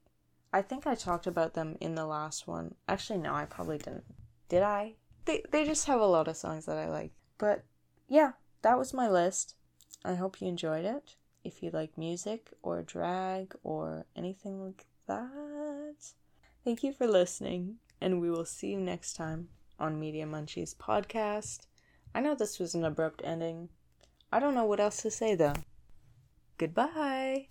I 0.52 0.62
think 0.62 0.86
I 0.86 0.94
talked 0.94 1.26
about 1.26 1.54
them 1.54 1.76
in 1.80 1.94
the 1.94 2.06
last 2.06 2.46
one. 2.46 2.74
Actually 2.88 3.20
no, 3.20 3.34
I 3.34 3.44
probably 3.44 3.78
didn't. 3.78 4.04
Did 4.48 4.62
I? 4.62 4.94
They 5.24 5.42
they 5.50 5.64
just 5.64 5.86
have 5.86 6.00
a 6.00 6.06
lot 6.06 6.28
of 6.28 6.36
songs 6.36 6.66
that 6.66 6.78
I 6.78 6.88
like. 6.88 7.12
But 7.38 7.64
yeah, 8.08 8.32
that 8.62 8.78
was 8.78 8.92
my 8.92 9.08
list. 9.08 9.54
I 10.04 10.14
hope 10.14 10.40
you 10.40 10.48
enjoyed 10.48 10.84
it. 10.84 11.16
If 11.44 11.62
you 11.62 11.70
like 11.70 11.96
music 11.96 12.50
or 12.62 12.82
drag 12.82 13.54
or 13.62 14.06
anything 14.16 14.62
like 14.64 14.86
that. 15.06 16.12
Thank 16.64 16.82
you 16.82 16.92
for 16.92 17.06
listening, 17.06 17.76
and 18.00 18.20
we 18.20 18.30
will 18.30 18.44
see 18.44 18.72
you 18.72 18.80
next 18.80 19.14
time 19.14 19.48
on 19.78 19.98
Media 19.98 20.26
Munchies 20.26 20.74
podcast. 20.74 21.60
I 22.14 22.20
know 22.20 22.34
this 22.34 22.58
was 22.58 22.74
an 22.74 22.84
abrupt 22.84 23.22
ending. 23.24 23.70
I 24.32 24.40
don't 24.40 24.54
know 24.54 24.64
what 24.64 24.80
else 24.80 25.02
to 25.02 25.10
say 25.10 25.34
though. 25.34 25.54
Goodbye. 26.58 27.48